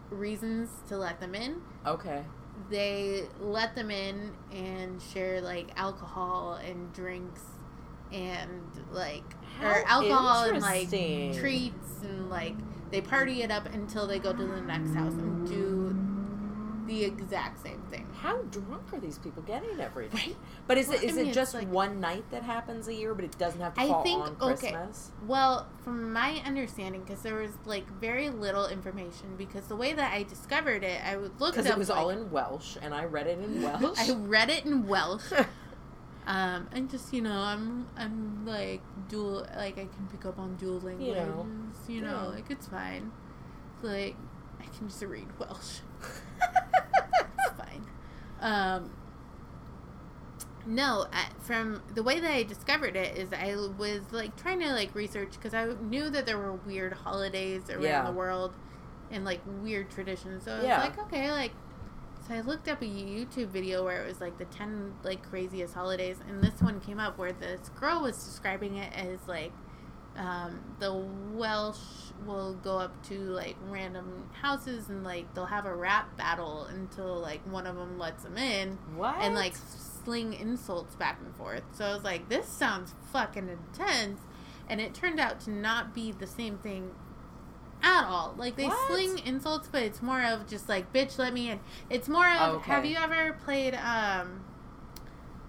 [0.09, 2.23] reasons to let them in, Okay.
[2.69, 7.41] they let them in and share like alcohol and drinks
[8.11, 9.23] and like
[9.61, 10.89] or alcohol and like
[11.39, 12.55] treats and like
[12.91, 15.95] they party it up until they go to the next house and do
[16.87, 18.05] the exact same thing.
[18.19, 20.35] How drunk are these people getting every night?
[20.67, 22.93] But is Well, it is I mean, it just like- one night that happens a
[22.93, 24.71] year, but it doesn't have to I fall think- on okay.
[24.71, 25.11] Christmas?
[25.25, 30.11] Well, from my understanding, because there was like very little information, because the way that
[30.11, 33.05] I discovered it, I would look Because it was like, all in Welsh, and I
[33.05, 33.97] read it in Welsh.
[33.99, 35.31] I read it in Welsh.
[36.27, 40.55] Um, and just you know, I'm I'm like dual, like I can pick up on
[40.55, 41.17] dual languages.
[41.87, 42.35] You know, yeah.
[42.35, 43.11] like it's fine.
[43.81, 44.15] Like
[44.59, 45.79] I can just read Welsh.
[46.41, 47.85] it's fine.
[48.39, 48.91] Um,
[50.65, 54.71] no, I, from the way that I discovered it is I was like trying to
[54.73, 58.05] like research because I knew that there were weird holidays around Yeah.
[58.05, 58.53] the world
[59.09, 60.43] and like weird traditions.
[60.45, 60.79] So I was Yeah.
[60.81, 61.51] like, okay, like
[62.27, 65.73] so I looked up a YouTube video where it was like the 10 like craziest
[65.73, 69.51] holidays and this one came up where this girl was describing it as like
[70.17, 70.93] um, the
[71.33, 71.77] Welsh
[72.25, 77.19] will go up to like random houses and like they'll have a rap battle until
[77.19, 79.15] like one of them lets them in what?
[79.19, 81.63] and like sling insults back and forth.
[81.73, 84.19] So I was like, this sounds fucking intense.
[84.69, 86.91] And it turned out to not be the same thing
[87.81, 88.33] at all.
[88.37, 88.77] Like they What?
[88.87, 91.59] sling insults, but it's more of just like, bitch, let me in.
[91.89, 92.71] It's more of, Okay.
[92.71, 94.41] have you ever played, um,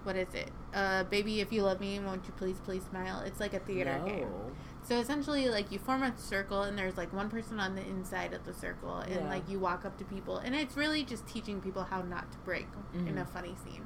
[0.03, 0.51] what is it?
[0.73, 3.21] Uh, baby, if you love me, won't you please, please smile?
[3.25, 4.05] It's like a theater no.
[4.05, 4.27] game.
[4.81, 8.33] So essentially, like you form a circle, and there's like one person on the inside
[8.33, 9.29] of the circle, and Yeah.
[9.29, 12.37] like you walk up to people, and it's really just teaching people how not to
[12.39, 13.21] break in Mhm.
[13.21, 13.85] a funny scene.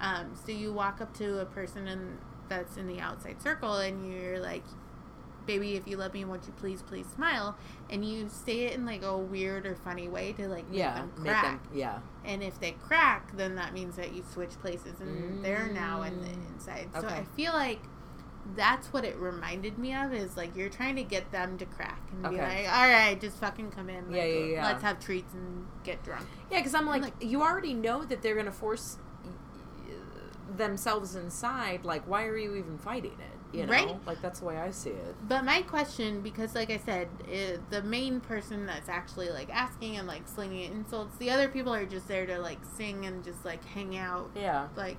[0.00, 2.18] Um, so you walk up to a person and
[2.48, 4.62] that's in the outside circle, and you're like,
[5.46, 7.56] "Baby, if you love me, won't you please, please smile?"
[7.90, 10.94] And you say it in like a weird or funny way to like make Yeah,
[10.94, 11.44] them make crack.
[11.44, 11.60] them.
[11.72, 11.98] Yeah.
[12.24, 16.20] And if they crack, then that means that you switch places and they're now in
[16.20, 16.54] the Mm.
[16.54, 16.88] inside.
[17.00, 17.80] So I feel like
[18.54, 22.00] that's what it reminded me of is like you're trying to get them to crack
[22.12, 24.04] and be like, all right, just fucking come in.
[24.12, 24.64] Yeah, like, yeah, yeah.
[24.66, 26.24] Let's have treats and get drunk.
[26.50, 29.30] Yeah, because I'm like, like- you already know that they're gonna force y-
[29.88, 29.94] y-
[30.56, 31.84] themselves inside.
[31.84, 33.35] Like, why are you even fighting it?
[33.52, 34.06] You know, Right.
[34.06, 35.14] like that's the way I see it.
[35.28, 39.96] But my question, because like I said, i the main person that's actually like asking
[39.96, 43.44] and like slinging insults, the other people are just there to like sing and just
[43.44, 44.30] like hang out.
[44.34, 44.68] Yeah.
[44.76, 44.98] Like,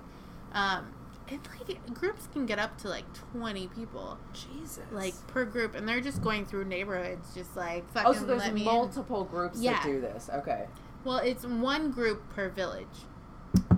[0.53, 0.87] um,
[1.29, 4.17] and like groups can get up to like 20 people.
[4.33, 4.79] Jesus.
[4.91, 8.39] like per group, and they're just going through neighborhoods, just like fucking oh, so there's
[8.43, 8.65] let me in.
[8.65, 9.73] multiple groups Yeah.
[9.73, 10.29] that do this.
[10.33, 10.67] Okay.
[11.03, 12.87] Well, it's one group per village,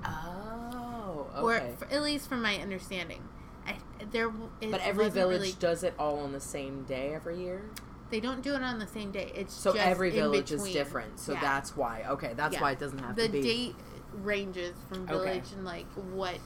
[0.06, 1.28] Oh.
[1.42, 1.74] or Okay.
[1.82, 3.24] f- at least from my understanding.
[3.70, 4.30] I, there,
[4.62, 7.64] it but every village really- does it all on the same day every year.
[8.12, 9.32] they don't do it on the same day.
[9.36, 11.20] It's So just every village is different.
[11.20, 11.42] So Yeah.
[11.42, 12.04] that's why.
[12.10, 12.62] Okay, that's Yeah.
[12.62, 13.42] why it doesn't have the to be.
[13.42, 13.76] date
[14.24, 15.14] ranges from Okay.
[15.14, 16.40] village and like what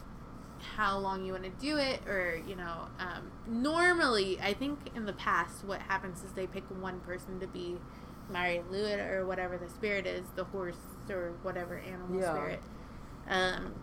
[0.76, 5.06] how long you want to do it or you know um, normally i think in
[5.06, 7.78] the past what happens is they pick one person to be
[8.32, 10.78] Mari Lwyd or whatever the spirit is the horse
[11.10, 12.34] or whatever animal Yeah.
[12.34, 12.62] spirit
[13.30, 13.74] um,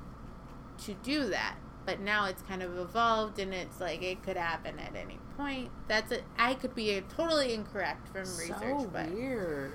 [0.85, 1.57] to do that
[1.87, 5.71] but now it's kind of evolved and it's like it could happen at any point
[5.89, 9.73] that's it i could be totally incorrect from research so but weird.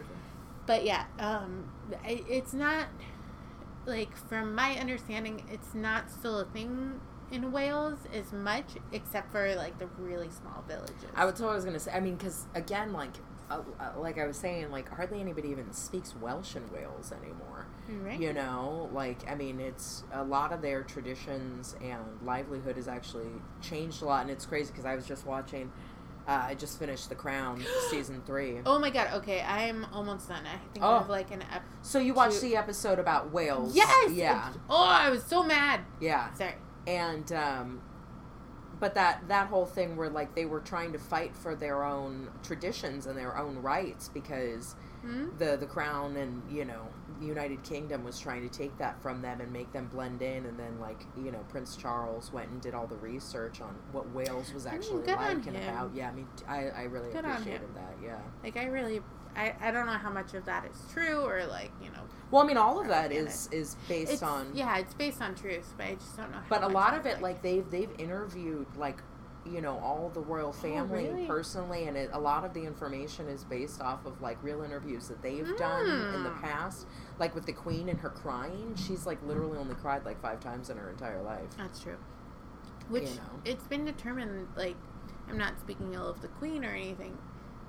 [0.66, 1.70] but yeah, um,
[2.04, 2.88] it's not
[3.86, 7.00] like from my understanding, it's not still a thing
[7.32, 10.96] in Wales as much, except for like the really small villages.
[11.16, 11.92] I was was gonna say.
[11.92, 13.14] I mean, because again, like,
[13.50, 17.68] uh, uh, like I was saying, like hardly anybody even speaks Welsh in Wales anymore.
[18.04, 18.20] right?
[18.20, 23.30] You know, like I mean, it's a lot of their traditions and livelihood has actually
[23.62, 25.72] changed a lot, and it's crazy because I was just watching.
[26.28, 28.58] Uh, I just finished The Crown season three.
[28.66, 29.10] Oh my god!
[29.14, 30.44] Okay, I'm almost done.
[30.48, 30.96] I think Oh.
[30.96, 31.62] I have like an episode.
[31.84, 33.76] So you watched to- the episode about Wales?
[33.76, 34.12] Yes.
[34.12, 34.52] Yeah.
[34.68, 35.82] Oh, I was so mad.
[36.02, 36.34] Yeah.
[36.34, 36.56] Sorry.
[36.88, 37.82] and um
[38.80, 42.30] but that that whole thing where like they were trying to fight for their own
[42.44, 45.28] traditions and their own rights because Hmm?
[45.38, 46.88] the the crown and you know
[47.20, 50.46] the united kingdom was trying to take that from them and make them blend in.
[50.48, 54.10] And then like you know prince charles went and did all the research on what
[54.14, 55.92] wales was I mean, actually good on like and about.
[55.96, 57.94] yeah i mean i i really Good appreciated that.
[58.04, 58.18] Yeah.
[58.44, 59.02] Like I really,
[59.36, 62.02] I I don't know how much of that is true or like you know.
[62.36, 65.34] Well i mean all of that is is based It's, on yeah, it's based on
[65.36, 66.38] truth, but I just don't know.
[66.38, 68.98] How but a lot of it like they've they've interviewed like
[69.46, 71.28] you know all the royal family Oh, really?
[71.28, 75.08] personally and it, a lot of the information is based off of like real interviews
[75.08, 76.42] that they've done in the Mm.
[76.42, 76.88] past
[77.20, 80.70] like with the queen and her crying she's like literally only cried like five times
[80.72, 81.98] in her entire life That's true.
[82.90, 83.42] Which You know.
[83.46, 84.48] it's been determined.
[84.56, 84.76] Like,
[85.30, 87.18] I'm not speaking ill of the queen or anything.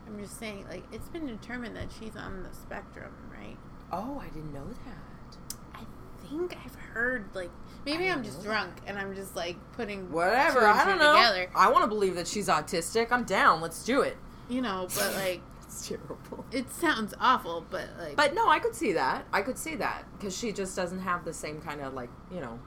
[0.06, 3.56] I'm just saying, like, it's been determined that she's on the spectrum, right?
[3.92, 4.96] Oh i didn't know that
[5.74, 7.50] I think I've heard, like,
[7.84, 11.48] maybe I'm just drunk and I'm just like putting whatever two i don't know together,
[11.54, 14.16] i want to believe that she's autistic i'm down let's do it
[14.48, 14.86] you know.
[14.94, 16.44] But like, it's terrible.
[16.52, 19.26] It sounds awful, but like, But no, I could see that.
[19.32, 22.40] I could see that because she just doesn't have the same kind of like you
[22.40, 22.58] know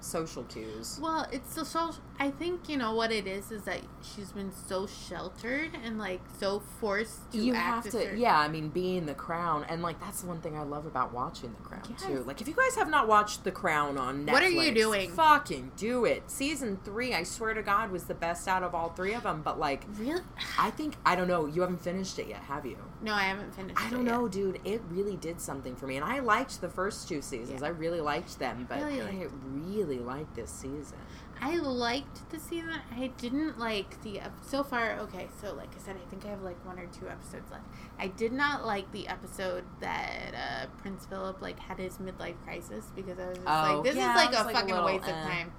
[0.00, 0.98] social cues.
[1.02, 2.02] well, it's the social.
[2.20, 6.20] I think you know what it is is that she's been so sheltered and like
[6.38, 10.00] so forced to you have to certain- yeah i mean being the crown and like
[10.00, 12.02] that's one thing i love about watching the crown Yes.
[12.02, 14.74] too like if you guys have not watched the crown on netflix What are you
[14.74, 15.10] doing?
[15.12, 18.90] fucking do it season three i swear to god was the best out of all
[18.90, 20.22] three of them but like Really?
[20.58, 23.54] i think i don't know you haven't finished it yet have you No, I haven't
[23.54, 23.78] finished.
[23.78, 23.86] It.
[23.86, 24.12] I don't yet.
[24.12, 24.58] know, dude.
[24.64, 27.60] It really did something for me, and I liked the first two seasons.
[27.60, 27.68] Yeah.
[27.68, 30.98] I really liked them, but Really I really liked this season.
[31.40, 32.70] I liked the season.
[32.96, 34.98] I didn't like the ep- so far.
[35.00, 37.64] Okay, so like I said, I think I have like one or two episodes left.
[37.98, 42.86] I did not like the episode that uh, Prince Philip like had his midlife crisis
[42.96, 44.86] because I was just Oh, like, this yeah, is like a like, a fucking little,
[44.86, 45.10] waste eh.
[45.10, 45.52] of time.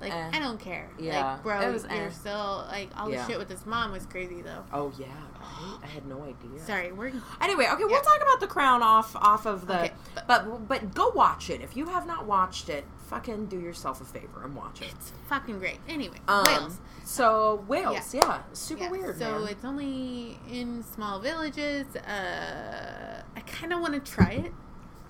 [0.00, 0.30] Like Eh.
[0.32, 0.88] I don't care.
[0.98, 2.10] Yeah, like bro, it was, you're eh.
[2.10, 3.22] still like all Yeah.
[3.22, 4.64] the shit with his mom was crazy though.
[4.72, 5.06] Oh yeah,
[5.38, 5.78] right?
[5.82, 6.58] I had no idea.
[6.64, 7.86] Sorry, we're Anyway, okay, Yeah.
[7.86, 9.92] we'll talk about the crown off off of the Okay,
[10.26, 11.60] but, but- go watch it.
[11.60, 14.88] If you have not watched it, fucking do yourself a favor and watch it.
[14.92, 15.80] it's fucking great.
[15.88, 16.78] Anyway, Um, Wales.
[17.04, 19.48] So Wales, yeah, super Yeah, weird, So man.
[19.48, 21.86] it's only in small villages.
[21.96, 24.52] Uh, I kind of want to try it.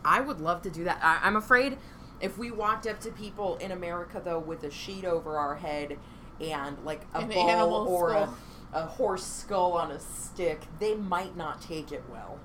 [0.05, 0.99] I would love to do that.
[1.03, 1.77] I, I'm afraid
[2.21, 5.99] if we walked up to people in America though with a sheet over our head
[6.41, 8.29] and like a An bull animal or a,
[8.73, 12.39] a horse skull on a stick, they might not take it well.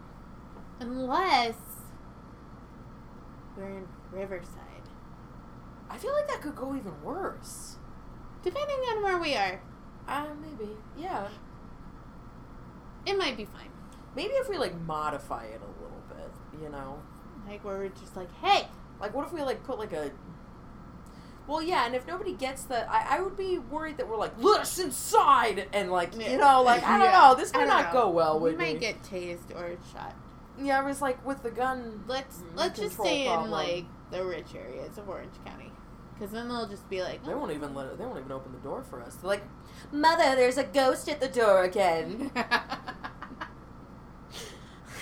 [0.80, 1.56] Unless
[3.58, 4.50] we're in Riverside.
[5.90, 7.78] I feel like that could go even worse.
[8.44, 9.62] Depending on where we are,
[10.08, 10.72] Uh, maybe.
[10.98, 11.28] Yeah.
[13.06, 13.70] it might be fine.
[14.16, 17.00] Maybe if we like modify it a little bit, you know.
[17.48, 18.68] Like where we're just like, hey,
[19.00, 20.12] Like, what if we like put like a?
[21.48, 24.34] Well, yeah, and if nobody gets the, I, I would be worried that we're like,
[24.41, 27.20] let us inside, and like, you know, like I don't Yeah.
[27.30, 27.91] know, this might don't know.
[27.93, 28.80] go well we with might me.
[28.80, 30.16] get tased or shot.
[30.60, 32.04] yeah, I was like with the gun.
[32.08, 33.46] Let's let's just stay problem.
[33.46, 35.72] in like the rich areas of Orange County,
[36.16, 37.38] because then they'll just be like, They oh.
[37.38, 37.96] won't even let.
[37.98, 39.14] They won't even open the door for us.
[39.18, 39.43] They're like,
[39.91, 42.32] mother, there's a ghost at the door again.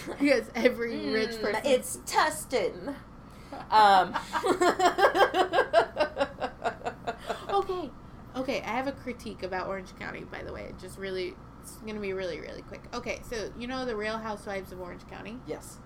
[0.19, 1.61] because every rich Mm, person.
[1.63, 2.95] It's Tustin.
[3.71, 4.15] Um.
[7.49, 7.89] okay.
[8.35, 10.63] Okay, I have a critique about Orange County, by the way.
[10.63, 12.81] It just really, it's going to be really, really quick.
[12.93, 15.37] Okay, so you know the Real Housewives of Orange County?
[15.47, 15.77] yes.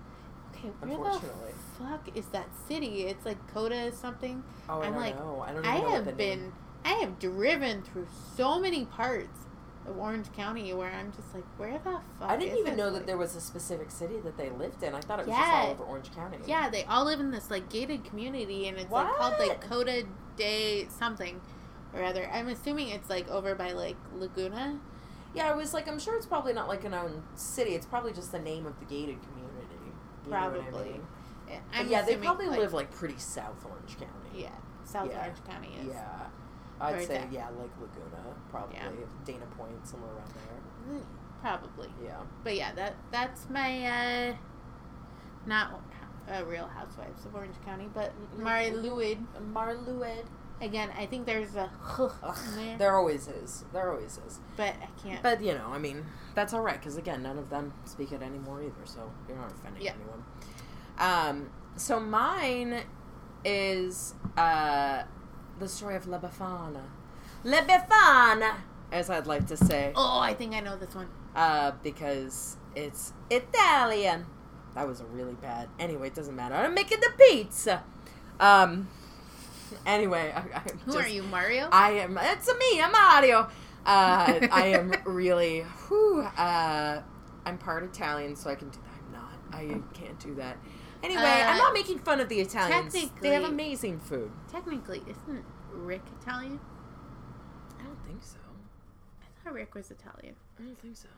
[0.54, 1.52] Okay, where Unfortunately.
[1.78, 3.02] the fuck is that city?
[3.02, 4.42] It's like Coto something.
[4.68, 5.44] Oh, I I'm don't like, know.
[5.46, 6.52] I don't I even know what the have name- been,
[6.84, 8.06] I have driven through
[8.36, 9.28] so many parts
[9.88, 13.16] Orange County where I'm just like, where the fuck I didn't even know that there
[13.16, 14.94] was a specific city that they lived in.
[14.94, 16.38] I thought it was just all over Orange County.
[16.46, 19.86] Yeah, they all live in this like gated community, and it's like called like What?
[19.86, 21.40] Coto de something
[21.94, 22.28] or other.
[22.32, 24.78] I'm assuming it's like over by like Laguna.
[25.34, 27.74] Yeah, I was like, I'm sure it's probably not like an own city.
[27.74, 29.92] It's probably just the name of the gated community.
[30.24, 30.90] You know I Probably.
[30.92, 31.06] mean?
[31.48, 34.42] Yeah, yeah, they probably live like pretty South Orange County.
[34.42, 34.48] yeah,
[34.84, 35.20] South Yeah.
[35.20, 35.88] Orange County is.
[35.88, 36.26] Yeah.
[36.80, 38.90] I'd Or say that- yeah, like Laguna, probably Yeah.
[39.24, 40.94] Dana Point, somewhere around there.
[40.98, 41.04] Mm,
[41.40, 42.16] Probably, Yeah.
[42.42, 44.36] but yeah, that that's my uh,
[45.46, 45.80] not
[46.30, 48.70] uh, Real Housewives of Orange County, but mm, Mari
[49.76, 50.24] Lwyd.
[50.60, 51.70] Again, I think there's a
[52.56, 53.64] there, There always is.
[53.72, 54.40] There always is.
[54.56, 55.22] but I can't.
[55.22, 56.04] But you know, I mean,
[56.34, 59.52] that's all right because again, none of them speak it anymore either, so you're not
[59.52, 59.92] offending Yeah.
[59.92, 60.24] anyone.
[60.98, 62.82] Um, so mine
[63.44, 65.04] is uh,
[65.58, 66.82] the story of La Befana.
[67.44, 68.54] La Befana,
[68.92, 71.08] as I'd like to say, oh, I think I know this one.
[71.36, 74.26] uh, because it's Italian.
[74.74, 75.68] That was a really bad.
[75.78, 76.54] Anyway, it doesn't matter.
[76.54, 77.82] I'm making the pizza.
[78.40, 78.88] Um.
[79.84, 81.68] Anyway, I, I Who just, are you, Mario?
[81.70, 82.18] I am.
[82.20, 82.80] It's me.
[82.80, 83.48] I'm Mario.
[83.84, 85.60] Uh, I am really.
[85.88, 87.00] Whew, uh,
[87.44, 88.98] I'm part Italian, so I can do that.
[89.06, 89.38] I'm not.
[89.52, 90.56] I can't do that.
[91.02, 92.94] Anyway, I'm Uh, not making fun of the Italians.
[93.20, 94.30] They have amazing food.
[94.50, 96.58] Technically, isn't Rick Italian?
[97.78, 98.38] I don't think so.
[99.22, 100.34] I thought Rick was Italian.
[100.58, 101.08] I don't think so.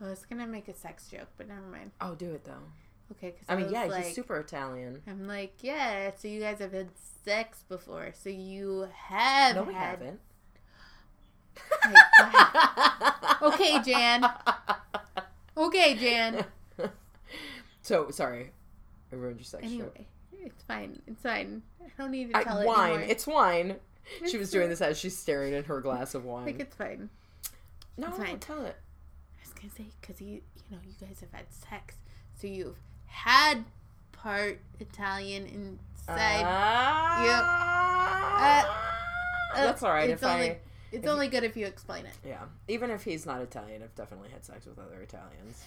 [0.00, 1.92] I was gonna make a sex joke, but never mind.
[2.00, 2.64] Oh, do it though.
[3.12, 5.02] Okay, because I mean, was yeah, like, he's super Italian.
[5.06, 6.10] I'm like, yeah.
[6.18, 6.88] So you guys have had
[7.24, 10.00] sex before, so you have No, we had.
[10.00, 10.20] haven't.
[13.42, 14.24] Okay, Jan.
[15.56, 16.44] Okay, Jan.
[17.82, 18.52] so sorry,
[19.12, 19.64] I ruined your sex.
[19.64, 21.00] Anyway, it's fine.
[21.06, 21.62] It's fine.
[21.84, 22.90] I don't need to I, tell it wine.
[22.90, 23.06] anymore.
[23.10, 23.76] It's wine.
[24.28, 26.42] she was doing this as she's staring at her glass of wine.
[26.42, 27.10] I think it's fine.
[27.96, 28.38] no, it's fine.
[28.38, 28.76] tell it.
[29.38, 31.96] I was gonna say because you, you know, you guys have had sex,
[32.34, 33.64] so you've had
[34.12, 36.42] part Italian inside.
[36.44, 37.18] Ah.
[39.54, 40.08] Uh, That's all right.
[40.10, 40.58] it's If only- I
[40.92, 42.14] It's only good if you explain it.
[42.26, 45.62] Yeah, even if he's not Italian, I've definitely had sex with other Italians.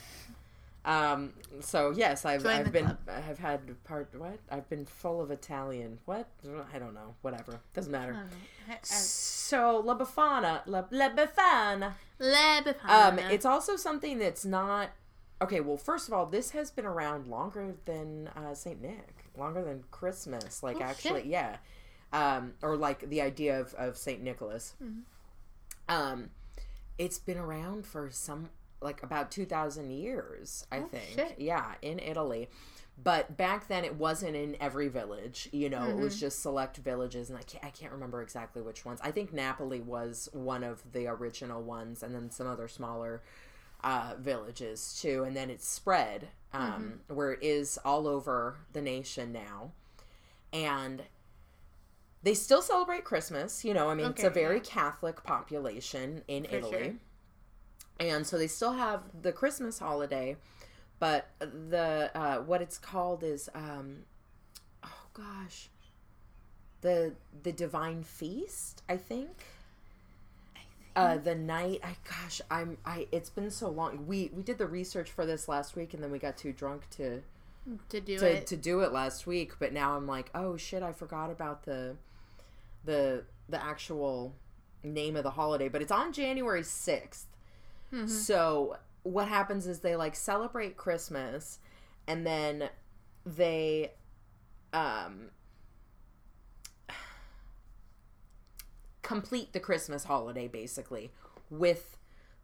[0.86, 1.34] Um.
[1.62, 2.98] So yes, I've I've been club.
[3.08, 5.98] I've had part what I've been full of Italian.
[6.06, 6.28] What
[6.74, 7.16] I don't know.
[7.22, 8.14] Whatever doesn't matter.
[8.70, 11.94] I- I- So La Befana, La, La Befana.
[12.20, 14.90] Le Um, it's also something that's not.
[15.42, 19.64] Okay, well, first of all, this has been around longer than uh, Saint Nick, longer
[19.64, 20.64] than Christmas.
[20.64, 21.26] Like, Oh, actually, shit.
[21.32, 21.58] yeah,
[22.14, 24.76] um, or like the idea of of Saint Nicholas.
[24.82, 25.00] Mm-hmm.
[25.90, 26.30] Um,
[26.98, 28.50] it's been around for some
[28.86, 31.16] like about two thousand years, I Oh, think.
[31.16, 31.36] shit.
[31.40, 32.48] Yeah, in Italy.
[33.04, 35.50] But back then, it wasn't in every village.
[35.52, 36.02] You know, it Mm-hmm.
[36.04, 39.02] was just select villages, and I can't, I can't remember exactly which ones.
[39.04, 43.22] I think Napoli was one of the original ones, and then some other smaller
[43.84, 45.24] uh, villages too.
[45.26, 47.16] And then it spread um, Mm-hmm.
[47.16, 49.72] where it is all over the nation now,
[50.54, 51.04] and
[52.24, 53.66] they still celebrate Christmas.
[53.66, 54.62] You know, I mean, it's a very yeah.
[54.64, 56.72] Catholic population in For Italy.
[56.72, 56.94] sure.
[58.00, 60.36] And so they still have the Christmas holiday,
[61.00, 64.00] but the uh, what it's called is um,
[64.84, 65.70] oh gosh,
[66.82, 69.30] the the Divine Feast, I think.
[70.96, 73.08] Uh, the night, I gosh, I'm I.
[73.12, 74.08] It's been so long.
[74.08, 76.90] We we did the research for this last week, and then we got too drunk
[76.92, 77.22] to
[77.90, 78.48] to do to, it.
[78.48, 79.54] to do it last week.
[79.60, 81.96] But now I'm like, oh shit, I forgot about the
[82.86, 84.34] the the actual
[84.84, 85.68] name of the holiday.
[85.68, 87.26] But it's on January 6th
[87.96, 88.08] Mm-hmm.
[88.08, 91.60] So what happens is they like celebrate Christmas,
[92.08, 92.70] and then
[93.26, 93.92] they
[94.74, 95.30] um
[99.02, 101.12] complete the Christmas holiday basically
[101.50, 101.98] with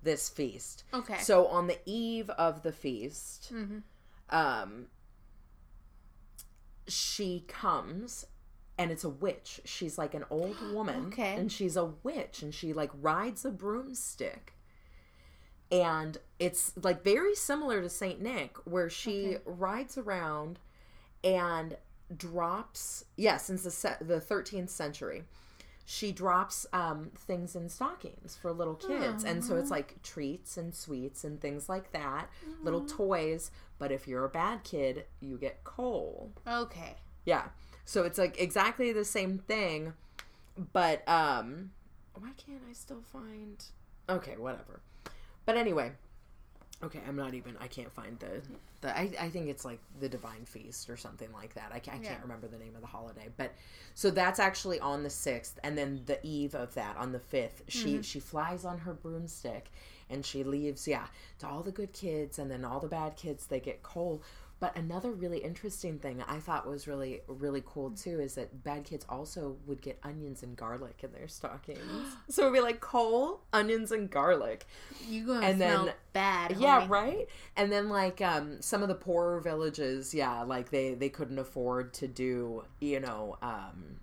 [0.04, 0.84] this feast.
[0.94, 1.18] Okay.
[1.20, 3.80] So on the eve of the feast, Mm-hmm.
[4.36, 4.88] um,
[6.88, 8.26] she comes
[8.78, 9.62] and it's a witch.
[9.66, 11.06] She's like an old woman.
[11.08, 11.36] Okay.
[11.36, 14.54] And she's a witch and she like rides a broomstick.
[15.72, 19.42] And it's like very similar to Saint Nick, where she Okay.
[19.46, 20.60] rides around
[21.24, 21.78] and
[22.16, 23.06] drops.
[23.16, 25.24] Yeah, since the se- the thirteenth century,
[25.86, 30.76] she drops um, things in stockings for little kids, and so it's like treats and
[30.76, 32.30] sweets and things like that,
[32.64, 33.52] little toys.
[33.80, 36.34] But if you're a bad kid, you get coal.
[36.48, 36.98] Okay.
[37.26, 37.46] Yeah.
[37.86, 39.94] So it's like exactly the same thing,
[40.74, 41.72] but um
[42.16, 43.64] why can't I still find
[44.10, 44.82] Okay, whatever.
[45.52, 45.92] But anyway,
[46.82, 48.42] okay, I'm not even I can't find the
[48.80, 51.72] the I, I think it's like the divine feast or something like that.
[51.74, 52.22] I, ca- I can't Yeah.
[52.22, 53.52] remember the name of the holiday, but
[53.94, 57.64] so that's actually on the 6th and then the eve of that on the 5th,
[57.68, 58.02] she mm-hmm.
[58.02, 59.70] she flies on her broomstick
[60.10, 61.08] and she leaves yeah,
[61.40, 64.24] to all the good kids and then all the bad kids they get coal.
[64.62, 68.86] But another really interesting thing I thought was really really cool too is that bad
[68.86, 71.82] kids also would get onions and garlic in their stockings.
[72.30, 74.68] so it'd be like coal, onions, and garlic.
[75.10, 76.58] You gonna And smell then- bad.
[76.58, 76.90] Yeah, homie.
[76.90, 77.28] right.
[77.58, 81.94] And then like um, some of the poorer villages, yeah, like they they couldn't afford
[81.96, 83.98] to do you know um,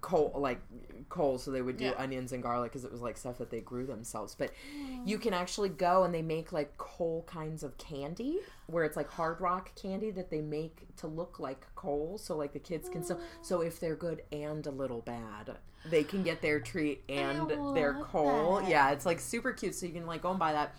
[0.00, 0.60] coal like
[1.08, 1.94] coal, so they would do Yeah.
[1.98, 4.34] onions and garlic because it was like stuff that they grew themselves.
[4.34, 5.06] But mm.
[5.06, 9.10] you can actually go and they make like coal kinds of candy where it's like
[9.10, 13.02] hard rock candy that they make to look like coal, so like the kids can
[13.02, 13.16] still.
[13.16, 13.22] Mm.
[13.42, 15.56] So if they're good and a little bad.
[15.84, 18.60] They can get their treat and their coal.
[18.60, 18.68] that.
[18.68, 19.74] Yeah, it's like super cute.
[19.74, 20.76] So you can like go and buy that.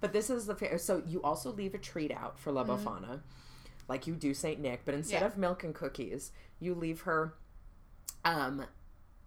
[0.00, 0.78] But this is the fair.
[0.78, 2.78] So you also leave a treat out for La mm.
[2.78, 3.20] Befana,
[3.88, 4.84] like you do Saint Nick.
[4.84, 5.26] But instead Yeah.
[5.26, 6.30] of milk and cookies,
[6.60, 7.34] you leave her
[8.24, 8.64] um,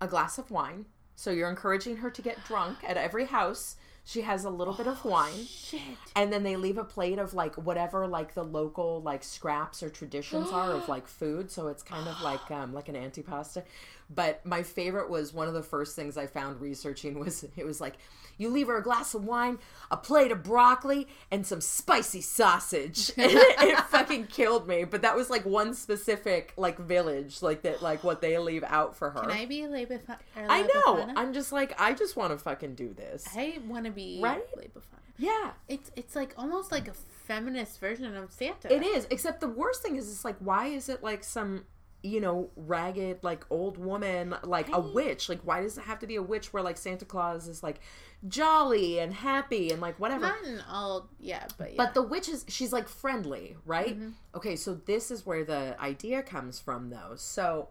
[0.01, 0.85] a glass of wine.
[1.15, 3.75] So you're encouraging her to get drunk at every house.
[4.03, 5.45] She has a little bit of wine.
[5.45, 5.81] Shit.
[6.15, 9.89] And then they leave a plate of like whatever like the local like scraps or
[9.89, 11.51] traditions are of like food.
[11.51, 13.63] So it's kind of like um like an antipasta.
[14.09, 17.81] But my favorite was one of the first things I found researching was it was
[17.81, 17.95] like
[18.37, 19.57] you leave her a glass of wine,
[19.89, 23.11] a plate of broccoli, and some spicy sausage.
[23.17, 24.83] And it, it fucking killed me.
[24.83, 28.95] But that was like one specific like village, like that like what they leave out
[28.95, 29.21] for her.
[29.21, 30.17] Can I be Le Befana?
[30.37, 31.11] I know.
[31.15, 33.25] I'm just like I just want to fucking do this.
[33.35, 34.43] I want to be Right?
[34.55, 34.99] Le Befana.
[35.17, 35.51] Yeah.
[35.67, 36.93] It's it's like almost like a
[37.27, 38.73] feminist version of Santa.
[38.73, 41.65] It is, except the worst thing is, it's like, why is it like some,
[42.03, 45.29] you know, ragged, like old woman, like a witch?
[45.29, 47.79] Like, why does it have to be a witch where like Santa Claus is like
[48.27, 50.21] jolly and happy and like whatever?
[50.27, 50.37] Not
[50.69, 51.77] all, yeah, but yeah.
[51.77, 53.99] But the witch is, she's like friendly, right?
[53.99, 54.13] Mhm.
[54.35, 57.13] Okay, so this is where the idea comes from, though.
[57.15, 57.69] So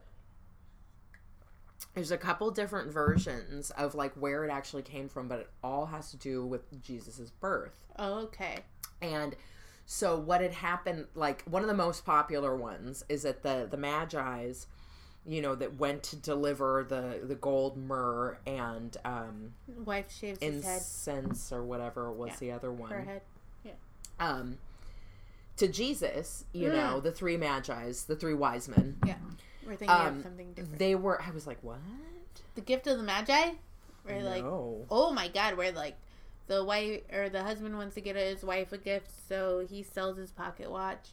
[1.94, 5.86] there's a couple different versions of like where it actually came from, but it all
[5.86, 7.86] has to do with Jesus's birth.
[7.98, 8.58] oh, okay.
[9.00, 9.34] And
[9.86, 13.76] so what had happened, like one of the most popular ones is that the the
[13.76, 14.66] Magi's
[15.28, 20.64] you know, that went to deliver the the gold myrrh and um, Wife shaves his
[20.64, 20.76] head.
[20.76, 22.36] incense or whatever was Yeah.
[22.38, 22.90] the other one.
[22.90, 23.22] Her head.
[24.20, 24.58] Um,
[25.56, 26.72] to Jesus, you Mm.
[26.74, 28.98] know, the three magi's, the three wise men.
[29.04, 29.16] Yeah.
[29.66, 30.78] We're thinking Um, of something different.
[30.78, 31.20] They were.
[31.20, 31.78] I was like, what?
[32.54, 33.50] the gift of the Magi?
[34.06, 34.86] Like no.
[34.90, 35.96] oh my god, where like
[36.46, 40.16] the wife or the husband wants to get his wife a gift, so he sells
[40.16, 41.08] his pocket watch.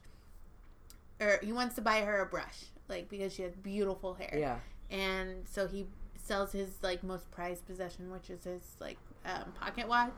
[1.20, 4.36] Or he wants to buy her a brush, like because she has beautiful hair.
[4.38, 4.60] Yeah.
[4.92, 9.90] and so he sells his like most prized possession which is his like um, pocket
[9.90, 10.14] watch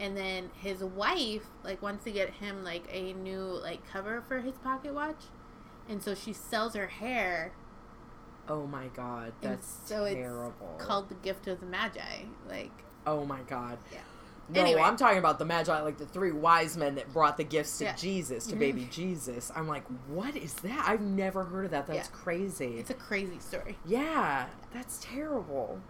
[0.00, 4.40] and then his wife like wants to get him like a new like cover for
[4.40, 5.24] his pocket watch
[5.90, 7.52] and so she sells her hair
[8.48, 10.74] Oh my god, and that's so terrible.
[10.76, 12.72] it's called the gift of the magi like
[13.06, 13.76] oh my god.
[13.92, 13.98] Yeah.
[14.48, 14.80] No, Anyway.
[14.82, 17.84] I'm talking about the magi, like the three wise men that brought the gifts to
[17.84, 17.94] Yeah.
[17.94, 18.58] Jesus, to Mhm.
[18.58, 19.50] baby Jesus.
[19.54, 20.84] I'm like, what is that?
[20.86, 21.86] I've never heard of that.
[21.86, 22.14] That's Yeah.
[22.16, 22.78] crazy.
[22.78, 25.80] it's a crazy story yeah, that's terrible.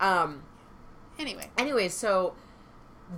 [0.00, 0.44] Um.
[1.18, 2.34] anyway anyway, so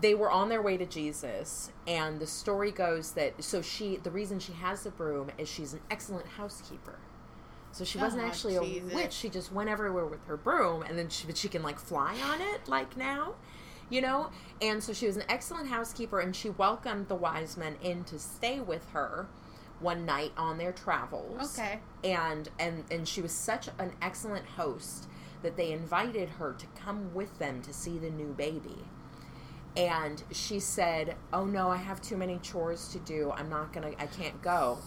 [0.00, 4.10] they were on their way to Jesus, and the story goes that so she, the
[4.10, 6.98] reason she has the broom is she's an excellent housekeeper.
[7.72, 9.12] So she wasn't Oh, actually a witch.
[9.12, 12.16] She just went everywhere with her broom, and then she, but she can like fly
[12.22, 13.34] on it, like now,
[13.92, 14.30] you know.
[14.60, 18.18] And so she was an excellent housekeeper, and she welcomed the wise men in to
[18.18, 19.28] stay with her
[19.78, 21.58] one night on their travels.
[21.58, 21.80] Okay.
[22.02, 25.08] And and and she was such an excellent host
[25.42, 28.84] that they invited her to come with them to see the new baby.
[29.76, 33.32] And she said oh no i have too many chores to do.
[33.36, 34.78] I'm not gonna i can't go.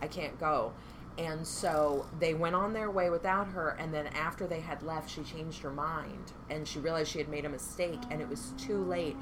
[0.00, 0.72] I can't go
[1.18, 5.08] and so they went on their way without her and then after they had left
[5.08, 8.52] she changed her mind and she realized she had made a mistake and it was
[8.58, 9.16] too late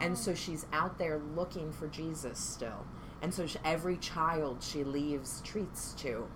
[0.00, 2.86] and so she's out there looking for jesus still
[3.22, 6.26] and so she, every child she leaves treats to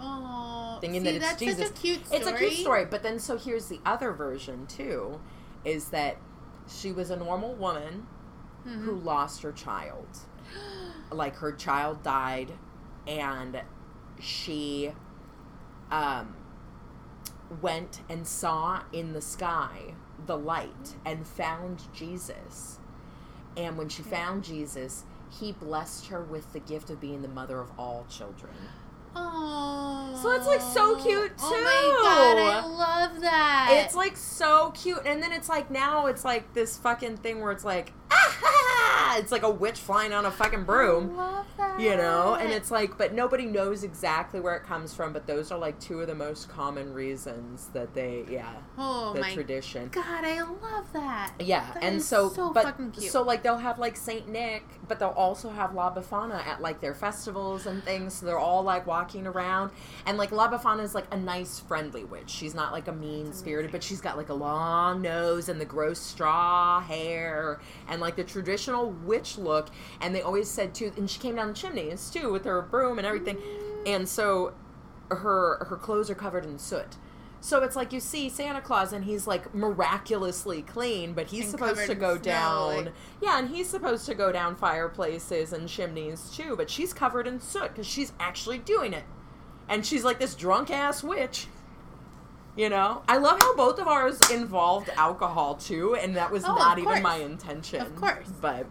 [0.00, 1.70] oh thinking see, that it's that's Jesus.
[1.70, 5.20] a cute story It's a cute story, but then so here's the other version too,
[5.64, 6.16] is that
[6.68, 8.06] she was a normal woman
[8.66, 8.82] Mhm.
[8.84, 10.06] who lost her child.
[11.10, 12.52] Like her child died,
[13.06, 13.60] and
[14.20, 14.92] she
[15.90, 16.34] um,
[17.60, 19.94] went and saw in the sky
[20.26, 22.78] the light and found Jesus.
[23.56, 27.60] And when she found Jesus, he blessed her with the gift of being the mother
[27.60, 28.54] of all children.
[29.16, 32.68] Oh, So it's, like, so cute, Oh my god, too.
[32.68, 33.82] I love that.
[33.84, 37.50] It's like so cute, and then it's like now it's like this fucking thing where
[37.50, 38.36] it's like, ah,
[39.18, 41.80] it's like a witch flying on a fucking broom, I love that.
[41.80, 45.12] you know, and it's like, but nobody knows exactly where it comes from.
[45.12, 49.20] But those are like two of the most common reasons that they, yeah, oh the
[49.20, 49.88] my tradition.
[49.88, 51.32] god, I love that.
[51.40, 55.08] Yeah, That and so, so but so like they'll have like Saint Nick, but they'll
[55.10, 58.14] also have La Befana at like their festivals and things.
[58.14, 59.70] So they're all like walking around,
[60.06, 62.30] and like La Befana is like a nice, friendly witch.
[62.30, 65.64] She's not like a mean spirited, but she's got like a long nose and the
[65.64, 69.68] gross straw hair and like the traditional witch look.
[70.00, 72.98] And they always said too, and she came down the chimneys too with her broom
[72.98, 73.38] and everything,
[73.86, 74.54] and so
[75.10, 76.96] her her clothes are covered in soot.
[77.40, 81.50] So it's like you see Santa Claus and he's like miraculously clean, but he's And
[81.52, 82.86] supposed to go down.
[82.86, 87.28] like- Yeah, and he's supposed to go down fireplaces and chimneys too, but she's covered
[87.28, 89.04] in soot because she's actually doing it.
[89.68, 91.46] And she's like this drunk ass witch.
[92.56, 93.02] You know?
[93.08, 97.02] I love how both of ours involved alcohol too, and that was Oh, not even
[97.02, 97.80] my intention.
[97.80, 98.26] Of course.
[98.40, 98.66] But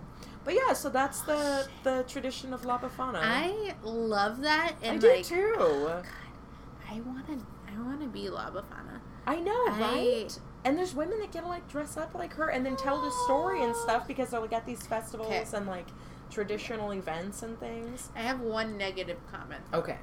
[0.47, 3.19] but yeah, so that's the the tradition of La Befana.
[3.21, 5.55] I love that, And I and do like, too.
[5.59, 6.01] Oh
[6.89, 7.33] I want to,
[7.67, 9.01] I want to be La Befana.
[9.25, 10.39] I know, I- right?
[10.63, 13.11] And there's women that get to like dress up like her and then tell the
[13.25, 15.45] story and stuff because they're like at these festivals Okay.
[15.53, 15.87] and like
[16.29, 18.09] traditional events and things.
[18.15, 19.97] I have one negative comment, Okay.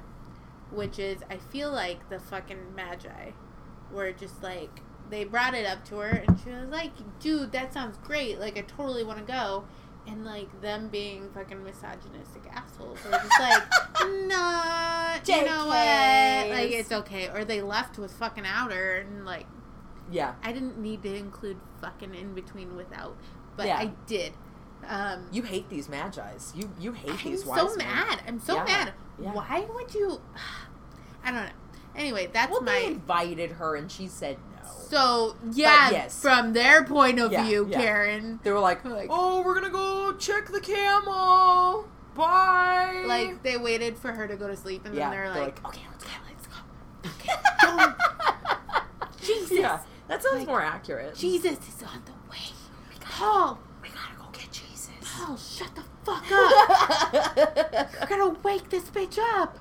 [0.71, 3.31] which is I feel like the fucking Magi
[3.91, 7.71] were just like they brought it up to her, and she was like, "Dude, that
[7.73, 8.39] sounds great.
[8.39, 9.65] Like, I totally want to go."
[10.07, 13.63] And like them being fucking misogynistic assholes, were just like,
[14.27, 16.49] "Nah, you know what?
[16.55, 19.47] Like, it's okay." Or they left with fucking outer, and like
[20.11, 20.35] Yeah.
[20.43, 23.17] I didn't need to include fucking in between without,
[23.57, 23.77] but Yeah.
[23.79, 24.33] I did.
[24.87, 26.53] Um, You hate these magi's.
[26.55, 27.61] You you hate these wines.
[27.61, 27.87] I'm so men.
[27.87, 28.21] mad.
[28.27, 28.63] I'm so Yeah.
[28.65, 28.93] mad.
[29.19, 29.31] Yeah.
[29.33, 30.21] Why would you?
[31.23, 31.51] I don't know.
[31.95, 32.91] Anyway, that's Well, they my.
[32.91, 34.37] invited her and she said.
[34.89, 36.21] So yeah, yes.
[36.21, 37.81] from their point of Yeah, view, yeah.
[37.81, 41.87] Karen, They were like, Like- "Oh, we're gonna go check the camel.
[42.15, 45.65] Bye." like they waited for her to go to sleep, and yeah, then they're like,
[45.65, 46.55] "Okay, let's go, let's go."
[47.19, 47.93] Okay,
[49.21, 49.51] Jesus.
[49.59, 51.15] Yeah, that sounds Like, more accurate.
[51.15, 52.37] Jesus is on the way.
[53.01, 54.89] Paul, we gotta go get Jesus.
[55.01, 57.91] Paul, shut the fuck up.
[58.01, 59.57] We're gonna wake this bitch up.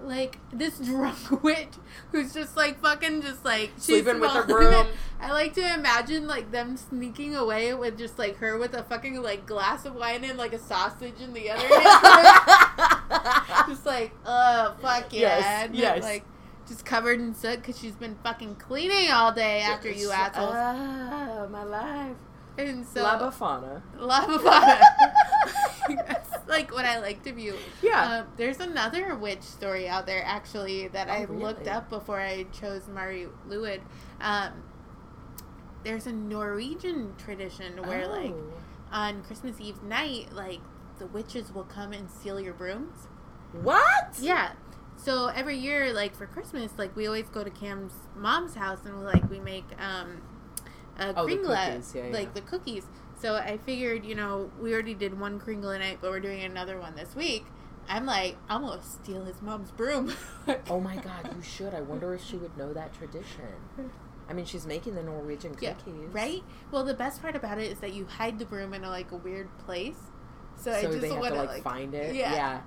[0.00, 1.68] like this drunk witch
[2.10, 4.86] who's just like fucking just like she's Sleeping with her broom.
[5.20, 9.22] I like to imagine like them sneaking away with just like her with a fucking
[9.22, 13.66] like glass of wine and like a sausage in the other hand.
[13.68, 16.02] just like, oh fuck yeah, Yes, yes.
[16.02, 16.24] like
[16.68, 20.54] just covered in soot because she's been fucking cleaning all day after you assholes.
[20.54, 22.16] Ah, my life.
[22.58, 23.82] and so La Befana.
[23.98, 24.80] lava fire.
[26.06, 27.54] That's like what I like to view.
[27.82, 28.20] Yeah.
[28.20, 32.44] Um, there's another witch story out there actually that Oh, I looked up before I
[32.44, 33.80] chose Mari Lwyd.
[34.20, 34.52] Um,
[35.84, 38.52] there's a Norwegian tradition where like Oh.
[38.92, 40.60] on Christmas Eve night, like
[40.98, 43.08] the witches will come and steal your brooms.
[43.52, 44.18] What?
[44.20, 44.52] Yeah.
[44.96, 48.96] So every year, like for Christmas, like we always go to Cam's mom's house and
[48.98, 50.22] we like we make um
[50.98, 52.84] a Oh, the kringle, cookies, yeah, like the cookies.
[53.22, 56.80] So I figured, you know, we already did one kringle night, but we're doing another
[56.80, 57.46] one this week.
[57.88, 60.12] I'm like, I'm gonna steal his mom's broom.
[60.68, 61.72] Oh my god, you should.
[61.72, 63.44] I wonder if she would know that tradition.
[64.28, 66.08] I mean, she's making the Norwegian Yeah, cookies.
[66.12, 66.42] right?
[66.72, 69.12] Well, the best part about it is that you hide the broom in a, like
[69.12, 69.98] a weird place.
[70.56, 72.16] So, I just they have want to like, find it.
[72.16, 72.62] Yeah.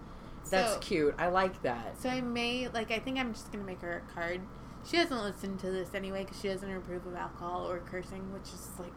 [0.50, 1.16] That's So- cute.
[1.18, 2.02] I like that.
[2.02, 4.40] So I may like I think I'm just gonna make her a card.
[4.90, 8.48] She doesn't listen to this anyway because she doesn't approve of alcohol or cursing, which
[8.54, 8.94] is like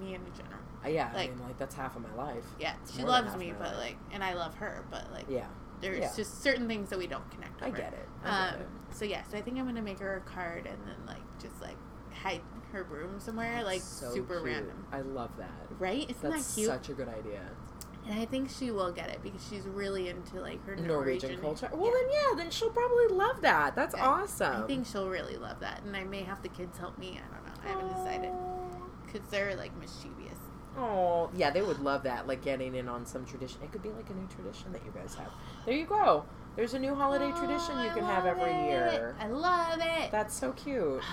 [0.00, 0.61] me in general.
[0.90, 2.44] Yeah, like- I mean, like that's half of my life.
[2.58, 3.78] Yeah, she More loves me, but life.
[3.78, 5.46] like, and I love her, but like, Yeah,
[5.80, 6.12] there's yeah.
[6.16, 7.62] just certain things that we don't connect.
[7.62, 8.08] I get it.
[8.24, 8.66] I get Um, it.
[8.90, 11.60] so yeah, so I think I'm gonna make her a card and then like just
[11.62, 11.76] like
[12.12, 14.46] hide her broom somewhere, like So super cute.
[14.46, 15.50] random, I love that.
[15.78, 16.08] right?
[16.08, 16.68] Isn't That's that cute?
[16.68, 17.40] such a good idea.
[18.04, 21.40] and I think she will get it because she's really into like her Norwegian, Norwegian,
[21.40, 21.68] culture.
[21.72, 21.92] Well, yeah.
[21.92, 23.76] then yeah, then she'll probably love that.
[23.76, 24.04] That's Yeah.
[24.08, 24.64] awesome.
[24.64, 27.20] I think she'll really love that, and I may have the kids help me.
[27.24, 27.62] I don't know.
[27.64, 28.32] I haven't decided
[29.06, 30.18] because they're like mischievous.
[30.78, 32.26] Oh, yeah, they would love that.
[32.26, 33.58] Like getting in on some tradition.
[33.62, 35.30] It could be like a new tradition that you guys have.
[35.66, 36.24] There you go.
[36.56, 38.64] There's a new holiday tradition you Oh, can have every it.
[38.70, 39.16] year.
[39.20, 40.10] I love it.
[40.10, 41.02] That's so cute.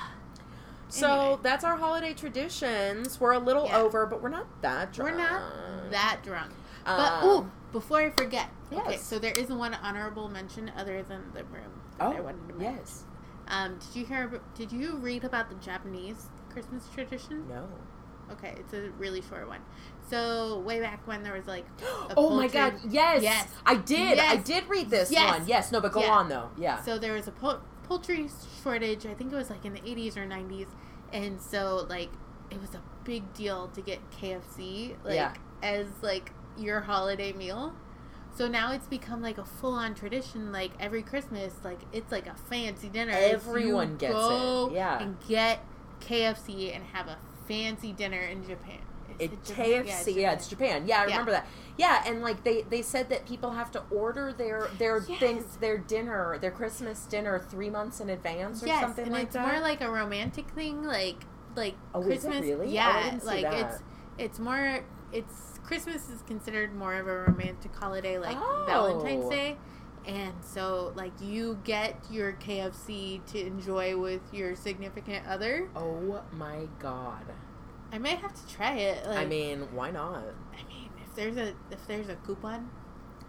[0.92, 1.40] So Anyway.
[1.44, 3.20] that's our holiday traditions.
[3.20, 3.78] We're a little Yeah.
[3.78, 5.12] over, but we're not that drunk.
[5.12, 6.52] We're not that drunk.
[6.84, 9.04] But Um, ooh, before I forget, okay, yes.
[9.04, 12.56] so there is one honorable mention other than the room that oh, I wanted to
[12.56, 12.78] mention.
[12.80, 13.04] yes.
[13.50, 14.42] Um, did you hear?
[14.56, 17.48] Did you read about the Japanese Christmas tradition?
[17.48, 17.68] No.
[18.34, 19.60] Okay, it's a really short one.
[20.10, 21.66] So way back when there was like,
[22.10, 23.22] a Oh my god, yes.
[23.24, 23.48] Yes.
[23.66, 24.18] I did.
[24.20, 25.40] I did read this Yes.
[25.40, 25.48] one.
[25.48, 26.12] Yes, no, but go Yeah.
[26.12, 26.50] on though.
[26.58, 26.82] Yeah.
[26.82, 28.30] So there was a pol- poultry
[28.64, 29.06] shortage.
[29.06, 30.68] I think it was like in the 80s or 90s,
[31.14, 32.10] and so like
[32.52, 35.34] it was a big deal to get KFC like Yeah.
[35.62, 37.74] as like your holiday meal.
[38.36, 40.52] So now it's become like a full on tradition.
[40.52, 43.12] Like every Christmas, like it's like a fancy dinner.
[43.14, 44.72] Everyone gets it.
[44.74, 45.00] Yeah.
[45.00, 45.60] and get
[46.00, 47.18] KFC and have a
[47.50, 48.80] fancy dinner in Japan.
[49.20, 49.84] It, it Japan?
[49.86, 50.84] KFC, yeah, it's Japan.
[50.88, 51.10] Yeah, I Yeah.
[51.10, 51.48] remember that.
[51.78, 55.20] Yeah, and like they they said that people have to order their their Yes.
[55.20, 59.26] things, their dinner, their Christmas dinner three months in advance or yes, something and like
[59.26, 59.46] it's that.
[59.46, 61.26] It's more like a romantic thing, like
[61.56, 62.42] like Oh, Christmas.
[62.42, 62.68] really?
[62.68, 63.54] Oh, Yeah, see like that.
[63.72, 63.82] it's
[64.18, 64.80] it's more
[65.12, 68.64] it's Christmas is considered more of a romantic holiday, like Oh.
[68.68, 69.58] Valentine's Day,
[70.10, 75.70] and so like you get your KFC to enjoy with your significant other.
[75.76, 77.26] oh my god!
[77.92, 79.06] I might have to try it.
[79.08, 80.24] Like, I mean, why not?
[80.54, 82.70] I mean, if there's a if there's a coupon,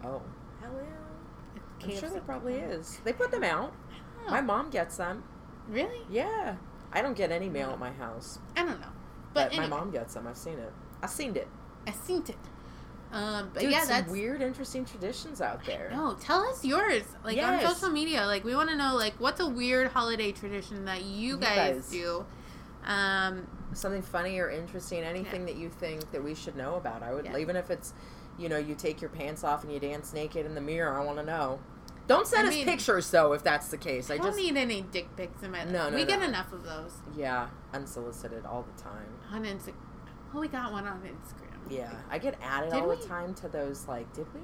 [0.03, 0.21] Oh,
[0.59, 1.61] hell yeah!
[1.61, 2.69] a I'm sure KFC there probably coupon.
[2.71, 2.99] is.
[3.03, 3.73] They put them out.
[4.27, 5.23] Oh, My mom gets them.
[5.67, 6.01] really?
[6.09, 6.55] Yeah,
[6.93, 8.87] I don't get any mail at my house, I don't know,
[9.33, 10.27] but, but, anyway, my mom gets them.
[10.27, 10.71] I've seen it.
[11.03, 11.47] I've seen it.
[11.87, 12.37] I seen it.
[13.11, 15.89] Um, but Dude, yeah, some that's weird, interesting traditions out there.
[15.91, 17.03] No, tell us yours.
[17.25, 17.63] Like Yes.
[17.65, 18.25] on social media.
[18.25, 21.75] Like we want to know like what's a weird holiday tradition that you You guys,
[21.75, 21.89] guys.
[21.89, 22.25] do.
[22.85, 27.03] Um, something funny or interesting, anything that you think that we should know about.
[27.03, 27.37] I would, Yeah.
[27.37, 27.93] even if it's,
[28.37, 30.97] you know, you take your pants off and you dance naked in the mirror.
[30.99, 31.59] I want to know.
[32.07, 34.09] Don't send I us mean- pictures though, if that's the case.
[34.09, 35.71] I, I don't just, need any dick pics in my life.
[35.71, 39.07] No, no, we get enough of those yeah, unsolicited all the time.
[39.31, 39.75] on Instagram.
[40.33, 41.40] Oh, we got one on Instagram.
[41.69, 42.95] Yeah, I get added Did all we?
[42.97, 43.87] the time to those.
[43.87, 44.41] Like, did we?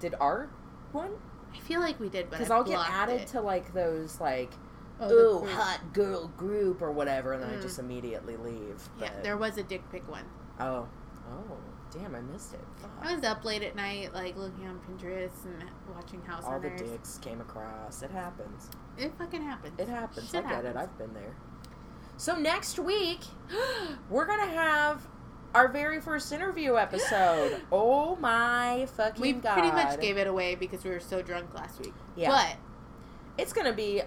[0.00, 0.48] Did our
[0.92, 1.12] one?
[1.54, 3.26] I feel like we did, but Because I I'll get added it.
[3.28, 4.52] to like those like,
[5.00, 5.10] Oh,
[5.42, 7.62] ooh, hot girl group or whatever, and then I Mm.
[7.62, 8.88] just immediately leave.
[9.00, 10.24] Yeah, there was a dick pic one.
[10.60, 10.86] Oh,
[11.28, 11.56] oh,
[11.90, 12.14] damn!
[12.14, 12.60] I missed it.
[12.76, 12.90] Fuck.
[13.02, 15.64] I was up late at night, like looking on Pinterest and
[15.94, 18.02] watching House all the dicks came across.
[18.02, 18.70] It happens.
[18.96, 19.74] It fucking happens.
[19.78, 20.30] It happens.
[20.30, 20.76] Shit I get it.
[20.76, 20.90] happens.
[20.92, 21.34] I've been there.
[22.16, 23.20] So next week,
[24.08, 25.06] we're gonna have
[25.54, 27.60] our very first interview episode.
[27.72, 29.52] oh my fucking we god!
[29.54, 31.94] pretty much gave it away because we were so drunk last week.
[32.16, 32.30] Yeah.
[32.30, 32.56] But
[33.42, 34.02] It's gonna be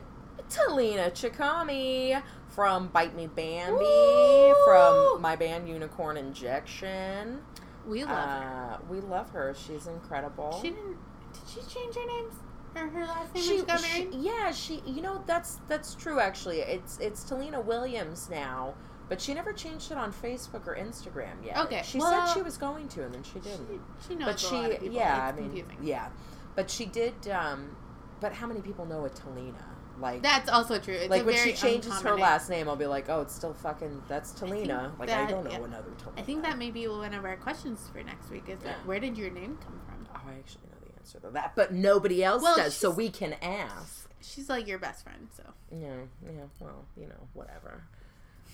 [0.49, 7.39] Talina Chikami from Bite Me Bambi from my band Unicorn Injection.
[7.87, 8.73] we love her.
[8.73, 9.53] Uh, we love her.
[9.55, 10.57] She's incredible.
[10.61, 10.97] She didn't.
[11.33, 12.33] Did she change her names?
[12.73, 14.15] her, her last name She, when she got she- married?
[14.15, 14.81] yeah, she.
[14.85, 16.19] You know, that's that's true.
[16.19, 18.73] Actually, it's it's Talina Williams now,
[19.09, 21.57] but she never changed it on Facebook or Instagram yet.
[21.57, 23.67] Okay, she well- said she was going to, and then she didn't.
[24.01, 24.95] She, she knows but a she, lot of people.
[24.95, 25.77] yeah, It's I mean, confusing.
[25.87, 26.09] yeah,
[26.55, 27.27] but she did.
[27.29, 27.75] um
[28.19, 29.63] But how many people know a Talina?
[29.99, 30.93] Like, That's also true.
[30.93, 32.19] It's like a when she changes her name.
[32.19, 34.03] last name, I'll be like, oh, it's still fucking.
[34.07, 34.97] That's Talina.
[34.99, 35.57] Like, I don't know yeah.
[35.63, 36.19] another Talina.
[36.19, 38.47] I think that may be one of our questions for next week.
[38.47, 40.07] Is that where did your name come from?
[40.15, 43.09] Oh, I actually know the answer to that, but nobody else Well, does, so we
[43.09, 44.07] can ask.
[44.21, 46.41] She's like your best friend, so Yeah, yeah.
[46.59, 47.83] Well, you know, whatever.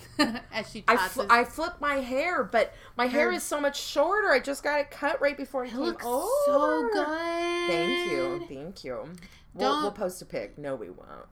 [0.52, 4.32] as she I, fl- I flip my hair, but my hair is so much shorter.
[4.32, 6.28] I just got it cut right before it it came looks over.
[6.46, 7.08] so good.
[7.68, 9.06] Thank you, thank you.
[9.56, 10.58] We'll, we'll post a pic.
[10.58, 11.28] No, we won't.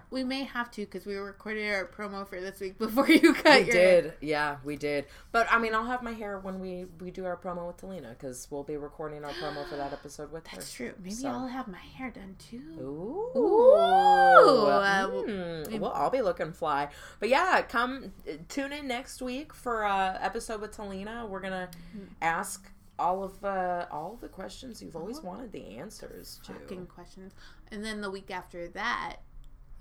[0.10, 3.60] We may have to because we recorded our promo for this week before you cut
[3.60, 3.72] we your.
[3.72, 5.06] did, yeah, we did.
[5.30, 8.10] But I mean, I'll have my hair when we we do our promo with Talina
[8.10, 10.56] because we'll be recording our promo for that episode with her.
[10.56, 10.92] That's true.
[10.98, 12.62] Maybe So- I'll have my hair done too.
[12.80, 13.38] Ooh.
[13.38, 13.74] Ooh.
[13.76, 15.78] Uh, Mm.
[15.78, 16.88] well, I'll be looking fly.
[17.20, 21.28] But yeah, come uh, tune in next week for uh episode with Talina.
[21.28, 22.06] We're gonna Mm-hmm.
[22.22, 22.70] ask
[23.00, 26.52] all of uh all of the questions you've always wanted the answers to.
[26.52, 27.32] Fucking questions.
[27.72, 29.16] And then the week after that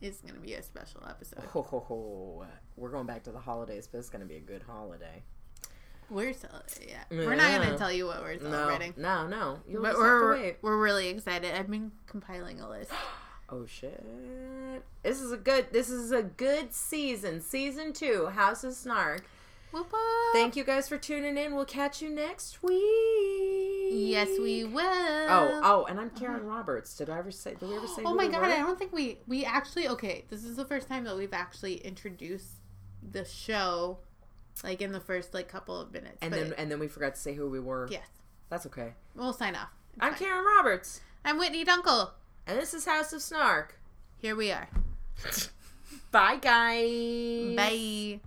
[0.02, 1.44] is going to be a special episode.
[1.50, 2.46] Ho, ho, ho.
[2.78, 5.24] We're going back to the holidays, but it's gonna be a good holiday.
[6.10, 7.04] We're cel- yeah.
[7.12, 8.96] We're not going to tell you what we're celebrating.
[8.98, 9.60] no, no.
[9.68, 11.54] You'll But to we're we're really excited.
[11.54, 12.92] I've been compiling a list.
[13.52, 14.04] Oh shit!
[15.02, 15.68] This is a good.
[15.72, 17.42] This is a good season.
[17.42, 19.24] Season two, House of Snark.
[19.72, 20.34] Whoop, whoop.
[20.34, 21.54] Thank you guys for tuning in.
[21.56, 22.82] We'll catch you next week.
[23.92, 24.84] Yes, we will.
[24.84, 26.20] Oh, oh, and I'm uh-huh.
[26.20, 26.96] Karen Roberts.
[26.96, 27.56] Did I ever say?
[27.56, 28.02] Did we ever say?
[28.06, 28.42] Oh my we god!
[28.42, 28.48] were?
[28.48, 30.26] I don't think we we actually okay.
[30.30, 32.54] This is the first time that we've actually introduced
[33.12, 34.00] the show,
[34.64, 36.18] like in the first like couple of minutes.
[36.22, 37.88] And but then and then we forgot to say who we were.
[37.92, 38.08] yes,
[38.50, 38.94] That's okay.
[39.16, 39.70] we'll sign off.
[39.94, 40.20] It's I'm fine.
[40.20, 42.12] Karen Roberts, I'm Whitney Dunkel.
[42.48, 43.80] and this is House of Snark.
[44.18, 44.68] Here we are.
[46.12, 47.56] Bye, guys.
[47.56, 48.20] Bye.